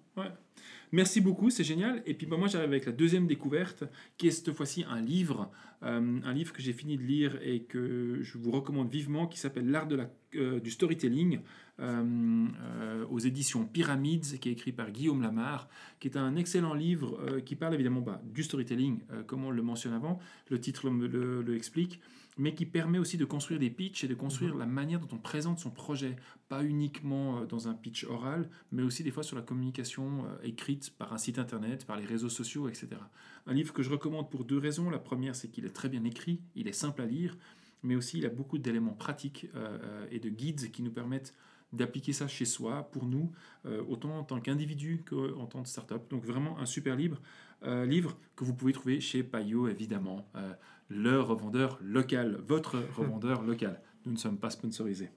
Merci 0.92 1.22
beaucoup, 1.22 1.50
c'est 1.50 1.64
génial. 1.64 2.04
Et 2.06 2.14
puis 2.14 2.28
bah, 2.28 2.38
moi 2.38 2.48
j'arrive 2.48 2.70
avec 2.70 2.86
la 2.86 2.92
deuxième 2.92 3.26
découverte, 3.26 3.86
qui 4.18 4.28
est 4.28 4.32
cette 4.32 4.52
fois-ci 4.52 4.84
un 4.90 5.00
livre, 5.02 5.50
euh, 5.84 6.20
un 6.24 6.34
livre 6.34 6.52
que 6.52 6.62
j'ai 6.62 6.74
fini 6.74 6.98
de 6.98 7.04
lire 7.04 7.40
et 7.42 7.62
que 7.62 8.20
je 8.22 8.38
vous 8.38 8.52
recommande 8.52 8.90
vivement, 8.90 9.26
qui 9.28 9.40
s'appelle 9.40 9.70
L'art 9.70 9.88
euh, 10.36 10.60
du 10.60 10.70
storytelling. 10.70 11.40
Euh, 11.80 13.06
aux 13.10 13.18
éditions 13.18 13.66
Pyramides, 13.66 14.38
qui 14.40 14.50
est 14.50 14.52
écrit 14.52 14.72
par 14.72 14.92
Guillaume 14.92 15.24
Lamar, 15.24 15.68
qui 16.00 16.10
est 16.10 16.16
un 16.16 16.36
excellent 16.36 16.76
livre 16.76 17.40
qui 17.44 17.56
parle 17.56 17.74
évidemment 17.74 18.02
bah, 18.02 18.22
du 18.24 18.44
storytelling, 18.44 19.00
comme 19.26 19.46
on 19.46 19.50
le 19.50 19.64
mentionne 19.64 19.94
avant, 19.94 20.20
le 20.52 20.60
titre 20.60 20.92
le, 20.92 21.56
explique, 21.56 22.00
mais 22.42 22.54
qui 22.56 22.66
permet 22.66 22.98
aussi 22.98 23.18
de 23.18 23.26
construire 23.26 23.60
des 23.60 23.70
pitchs 23.70 24.04
et 24.04 24.08
de 24.08 24.16
construire 24.16 24.54
mhm. 24.54 24.60
la 24.60 24.66
manière 24.66 25.00
dont 25.00 25.08
on 25.12 25.20
présente 25.20 25.60
son 25.60 25.70
projet, 25.70 26.16
pas 26.50 26.64
uniquement 26.64 27.46
dans 27.46 27.68
un 27.68 27.74
pitch 27.74 28.04
oral, 28.06 28.50
mais 28.72 28.82
aussi 28.82 29.04
des 29.04 29.12
fois 29.12 29.24
sur 29.24 29.36
la 29.36 29.44
communication 29.44 30.26
écrite 30.44 30.92
par 30.98 31.14
un 31.14 31.18
site 31.18 31.38
internet, 31.38 31.86
par 31.86 31.98
les 31.98 32.06
réseaux 32.06 32.30
sociaux, 32.30 32.68
etc. 32.68 32.90
Un 33.46 33.54
livre 33.54 33.74
que 33.74 33.84
je 33.84 33.92
recommande 33.92 34.30
pour 34.30 34.44
deux 34.44 34.58
raisons. 34.58 34.90
La 34.90 35.00
première, 35.00 35.36
c'est 35.36 35.50
qu'il 35.50 35.66
est 35.66 35.70
très 35.70 35.88
bien 35.88 36.04
écrit, 36.04 36.42
il 36.56 36.68
est 36.68 36.74
simple 36.74 37.02
à 37.02 37.06
lire, 37.06 37.38
mais 37.84 37.96
aussi 37.96 38.18
il 38.18 38.26
a 38.26 38.30
beaucoup 38.30 38.58
d'éléments 38.58 38.94
pratiques 38.94 39.48
et 40.12 40.20
de 40.20 40.30
guides 40.30 40.72
qui 40.72 40.82
nous 40.82 40.92
permettent 40.92 41.36
d'appliquer 41.74 42.14
ça 42.14 42.28
chez 42.28 42.46
soi, 42.46 42.90
pour 42.92 43.06
nous, 43.06 43.32
euh, 43.66 43.84
autant 43.88 44.18
en 44.18 44.24
tant 44.24 44.40
qu'individu 44.40 45.04
qu'en 45.08 45.46
tant 45.46 45.64
que 45.64 45.70
startup. 45.70 46.02
Donc 46.10 46.26
vraiment 46.26 46.60
un 46.60 46.66
super 46.66 46.96
livre, 46.96 47.22
euh, 47.64 47.86
livre 47.86 48.18
que 48.36 48.44
vous 48.44 48.54
pouvez 48.54 48.74
trouver 48.74 49.00
chez 49.00 49.24
Payot, 49.24 49.68
évidemment, 49.68 50.28
euh, 50.36 50.54
le 50.90 51.20
revendeur 51.22 51.78
local, 51.82 52.40
votre 52.48 52.80
revendeur 52.96 53.44
local. 53.44 53.82
Nous 54.06 54.12
ne 54.12 54.18
sommes 54.18 54.38
pas 54.38 54.50
sponsorisés. 54.50 55.12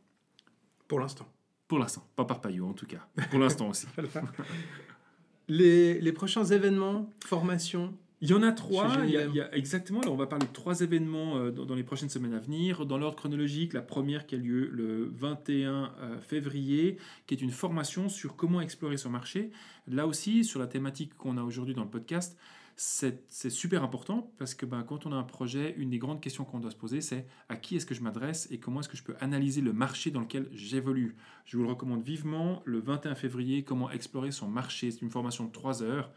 Pour 0.88 1.00
l'instant. 1.00 1.26
Pour 1.68 1.78
l'instant, 1.78 2.06
pas 2.14 2.24
par 2.24 2.40
Payot 2.40 2.68
en 2.68 2.74
tout 2.74 2.86
cas. 2.86 3.08
Pour 3.30 3.38
l'instant 3.38 3.70
aussi. 3.70 3.86
les, 5.48 6.00
les 6.00 6.12
prochains 6.12 6.44
événements, 6.44 7.10
formations, 7.24 7.96
il 8.20 8.30
y 8.30 8.32
en 8.32 8.42
a 8.42 8.52
trois. 8.52 9.04
Il 9.04 9.10
y 9.10 9.40
a, 9.40 9.54
exactement. 9.54 10.00
Alors, 10.00 10.14
on 10.14 10.16
va 10.16 10.26
parler 10.26 10.46
de 10.46 10.52
trois 10.52 10.80
événements 10.80 11.36
euh, 11.36 11.50
dans, 11.50 11.74
les 11.74 11.82
prochaines 11.82 12.08
semaines 12.08 12.34
à 12.34 12.38
venir. 12.38 12.86
Dans 12.86 12.96
l'ordre 12.96 13.16
chronologique, 13.16 13.72
la 13.72 13.82
première 13.82 14.26
qui 14.26 14.34
a 14.34 14.38
lieu 14.38 14.68
le 14.72 15.10
21 15.14 15.92
euh, 16.00 16.20
février, 16.20 16.96
qui 17.26 17.34
est 17.34 17.42
une 17.42 17.50
formation 17.50 18.08
sur 18.08 18.36
comment 18.36 18.60
explorer 18.60 18.96
son 18.96 19.10
marché. 19.10 19.50
Là 19.88 20.06
aussi, 20.06 20.44
sur 20.44 20.60
la 20.60 20.66
thématique 20.66 21.14
qu'on 21.16 21.36
a 21.36 21.42
aujourd'hui 21.42 21.74
dans 21.74 21.84
le 21.84 21.90
podcast, 21.90 22.38
c'est 22.76 23.50
super 23.50 23.84
important 23.84 24.32
parce 24.38 24.54
que 24.54 24.66
ben, 24.66 24.82
quand 24.82 25.06
on 25.06 25.12
a 25.12 25.16
un 25.16 25.22
projet, 25.22 25.74
une 25.78 25.90
des 25.90 25.98
grandes 25.98 26.20
questions 26.20 26.44
qu'on 26.44 26.58
doit 26.58 26.72
se 26.72 26.76
poser, 26.76 27.00
c'est 27.00 27.26
à 27.48 27.56
qui 27.56 27.76
est-ce 27.76 27.86
que 27.86 27.94
je 27.94 28.02
m'adresse 28.02 28.48
et 28.50 28.58
comment 28.58 28.80
est-ce 28.80 28.88
que 28.88 28.96
je 28.96 29.04
peux 29.04 29.14
analyser 29.20 29.60
le 29.60 29.72
marché 29.72 30.10
dans 30.10 30.20
lequel 30.20 30.48
j'évolue. 30.52 31.14
Je 31.44 31.56
vous 31.56 31.62
le 31.62 31.68
recommande 31.68 32.02
vivement. 32.02 32.62
Le 32.64 32.80
21 32.80 33.14
février, 33.14 33.62
comment 33.62 33.90
explorer 33.90 34.32
son 34.32 34.48
marché. 34.48 34.90
C'est 34.90 35.02
une 35.02 35.10
formation 35.10 35.44
de 35.44 35.52
trois 35.52 35.82
heures 35.82 36.10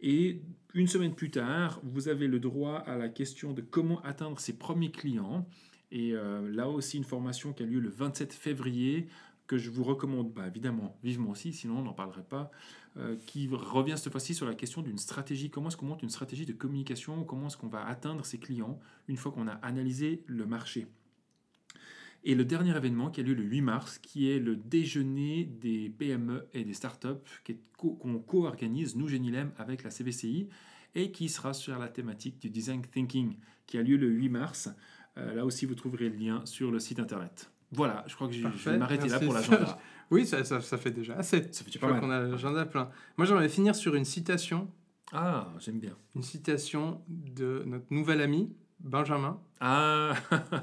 et 0.00 0.40
une 0.74 0.86
semaine 0.86 1.14
plus 1.14 1.30
tard, 1.30 1.80
vous 1.82 2.08
avez 2.08 2.26
le 2.26 2.40
droit 2.40 2.76
à 2.76 2.96
la 2.96 3.08
question 3.08 3.52
de 3.52 3.62
comment 3.62 4.00
atteindre 4.02 4.38
ses 4.38 4.52
premiers 4.52 4.90
clients. 4.90 5.46
Et 5.90 6.12
euh, 6.12 6.50
là 6.52 6.68
aussi, 6.68 6.98
une 6.98 7.04
formation 7.04 7.52
qui 7.52 7.62
a 7.62 7.66
lieu 7.66 7.80
le 7.80 7.88
27 7.88 8.32
février, 8.32 9.08
que 9.46 9.56
je 9.56 9.70
vous 9.70 9.82
recommande 9.82 10.32
bah, 10.32 10.46
évidemment 10.46 10.98
vivement 11.02 11.30
aussi, 11.30 11.54
sinon 11.54 11.78
on 11.78 11.82
n'en 11.82 11.94
parlerait 11.94 12.22
pas, 12.22 12.50
euh, 12.98 13.16
qui 13.26 13.48
revient 13.50 13.94
cette 13.96 14.12
fois-ci 14.12 14.34
sur 14.34 14.46
la 14.46 14.54
question 14.54 14.82
d'une 14.82 14.98
stratégie. 14.98 15.48
Comment 15.48 15.68
est-ce 15.68 15.76
qu'on 15.78 15.86
monte 15.86 16.02
une 16.02 16.10
stratégie 16.10 16.44
de 16.44 16.52
communication? 16.52 17.24
Comment 17.24 17.46
est-ce 17.46 17.56
qu'on 17.56 17.68
va 17.68 17.86
atteindre 17.86 18.26
ses 18.26 18.38
clients 18.38 18.78
une 19.08 19.16
fois 19.16 19.32
qu'on 19.32 19.48
a 19.48 19.52
analysé 19.52 20.22
le 20.26 20.44
marché? 20.44 20.86
Et 22.24 22.34
le 22.34 22.44
dernier 22.44 22.76
événement 22.76 23.10
qui 23.10 23.20
a 23.20 23.22
lieu 23.22 23.34
le 23.34 23.42
8 23.42 23.60
mars, 23.60 23.98
qui 23.98 24.30
est 24.30 24.38
le 24.38 24.56
déjeuner 24.56 25.44
des 25.44 25.88
PME 25.90 26.48
et 26.52 26.64
des 26.64 26.74
startups 26.74 27.22
qu'on 27.76 28.18
co-organise, 28.18 28.96
nous, 28.96 29.08
Genilem, 29.08 29.52
avec 29.56 29.82
la 29.82 29.90
CVCI, 29.90 30.48
et 30.94 31.12
qui 31.12 31.28
sera 31.28 31.54
sur 31.54 31.78
la 31.78 31.88
thématique 31.88 32.40
du 32.40 32.50
design 32.50 32.82
thinking, 32.82 33.36
qui 33.66 33.78
a 33.78 33.82
lieu 33.82 33.96
le 33.96 34.08
8 34.08 34.28
mars. 34.28 34.68
Euh, 35.16 35.34
là 35.34 35.44
aussi, 35.44 35.66
vous 35.66 35.74
trouverez 35.74 36.08
le 36.08 36.16
lien 36.16 36.44
sur 36.44 36.70
le 36.70 36.78
site 36.78 36.98
internet. 36.98 37.50
Voilà, 37.70 38.04
je 38.06 38.14
crois 38.14 38.28
que 38.28 38.34
je 38.34 38.46
vais 38.48 38.78
m'arrêter 38.78 39.08
là 39.08 39.20
pour 39.20 39.32
l'agenda. 39.32 39.78
oui, 40.10 40.26
ça, 40.26 40.42
ça, 40.42 40.78
fait 40.78 40.90
déjà 40.90 41.16
assez. 41.16 41.52
Ça 41.52 41.64
fait 41.64 41.78
pas 41.78 41.88
mal. 41.90 42.00
qu'on 42.00 42.10
a 42.10 42.20
l'agenda 42.20 42.64
plein. 42.64 42.90
Moi, 43.16 43.26
j'aimerais 43.26 43.48
finir 43.48 43.74
sur 43.74 43.94
une 43.94 44.06
citation. 44.06 44.70
Ah, 45.12 45.52
j'aime 45.58 45.78
bien. 45.78 45.96
Une 46.14 46.22
citation 46.22 47.02
de 47.08 47.62
notre 47.66 47.92
nouvel 47.92 48.20
ami, 48.20 48.50
Benjamin. 48.80 49.40
Ah 49.60 50.14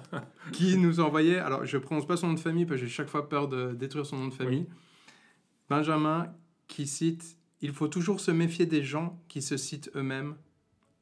Qui 0.52 0.78
nous 0.78 1.00
envoyait. 1.00 1.38
Alors, 1.38 1.66
je 1.66 1.78
ne 1.78 1.82
prononce 1.82 2.08
pas 2.08 2.18
son 2.18 2.28
nom 2.28 2.34
de 2.34 2.40
famille 2.40 2.66
parce 2.66 2.80
que 2.80 2.86
j'ai 2.88 2.92
chaque 2.92 3.10
fois 3.10 3.28
peur 3.28 3.48
de 3.48 3.74
détruire 3.74 4.06
son 4.06 4.18
nom 4.18 4.28
de 4.28 4.34
famille. 4.34 4.68
Benjamin 5.70 6.34
qui 6.68 6.88
cite 6.88 7.38
Il 7.62 7.72
faut 7.74 7.88
toujours 7.88 8.20
se 8.20 8.32
méfier 8.32 8.66
des 8.66 8.84
gens 8.84 9.22
qui 9.28 9.42
se 9.42 9.58
citent 9.58 9.92
eux-mêmes. 9.96 10.36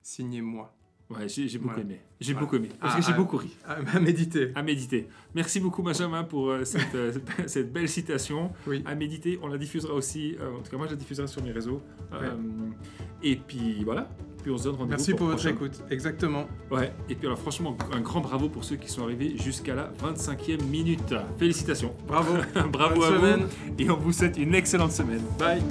Signez 0.01 0.41
moi. 0.41 0.75
Ouais, 1.09 1.27
j'ai 1.27 1.57
beaucoup 1.57 1.79
aimé. 1.79 1.99
J'ai 2.19 2.33
beaucoup 2.33 2.55
aimé. 2.55 2.69
Parce 2.79 2.95
que 2.95 3.01
j'ai 3.01 3.13
beaucoup 3.13 3.37
ri. 3.37 3.49
À, 3.67 3.99
méditer. 3.99 4.51
À 4.55 4.63
méditer. 4.63 5.07
Merci 5.35 5.59
beaucoup, 5.59 5.83
Benjamin, 5.83 6.23
pour 6.23 6.49
euh, 6.49 6.63
cette, 6.63 6.95
euh, 6.95 7.11
cette, 7.45 7.71
belle 7.71 7.89
citation. 7.89 8.51
Oui. 8.65 8.83
À 8.85 8.95
méditer, 8.95 9.37
on 9.41 9.47
la 9.47 9.57
diffusera 9.57 9.93
aussi. 9.93 10.35
Euh, 10.39 10.57
en 10.57 10.61
tout 10.61 10.71
cas, 10.71 10.77
moi, 10.77 10.87
je 10.87 10.91
la 10.91 10.97
diffuserai 10.97 11.27
sur 11.27 11.43
mes 11.43 11.51
réseaux. 11.51 11.81
et 13.21 13.35
puis, 13.35 13.83
voilà. 13.83 14.09
Puis 14.41 14.51
on 14.51 14.57
se 14.57 14.63
donne 14.63 14.75
rendez-vous. 14.75 14.89
Merci 14.89 15.13
pour, 15.13 15.27
votre 15.27 15.45
écoute. 15.45 15.83
Exactement. 15.89 16.47
Ouais. 16.71 16.91
Et 17.09 17.15
puis, 17.15 17.27
alors, 17.27 17.39
franchement, 17.39 17.77
un 17.93 18.01
grand 18.01 18.21
bravo 18.21 18.49
pour 18.49 18.63
ceux 18.63 18.75
qui 18.75 18.89
sont 18.89 19.03
arrivés 19.03 19.37
jusqu'à 19.37 19.75
la 19.75 19.91
25e 20.03 20.63
minute. 20.63 21.13
Félicitations. 21.37 21.93
Bravo. 22.07 22.33
bravo 22.71 23.03
à 23.03 23.11
vous. 23.11 23.43
Et 23.77 23.89
on 23.89 23.97
vous 23.97 24.11
souhaite 24.11 24.37
une 24.37 24.55
excellente 24.55 24.91
semaine. 24.91 25.21
Bye. 25.37 25.61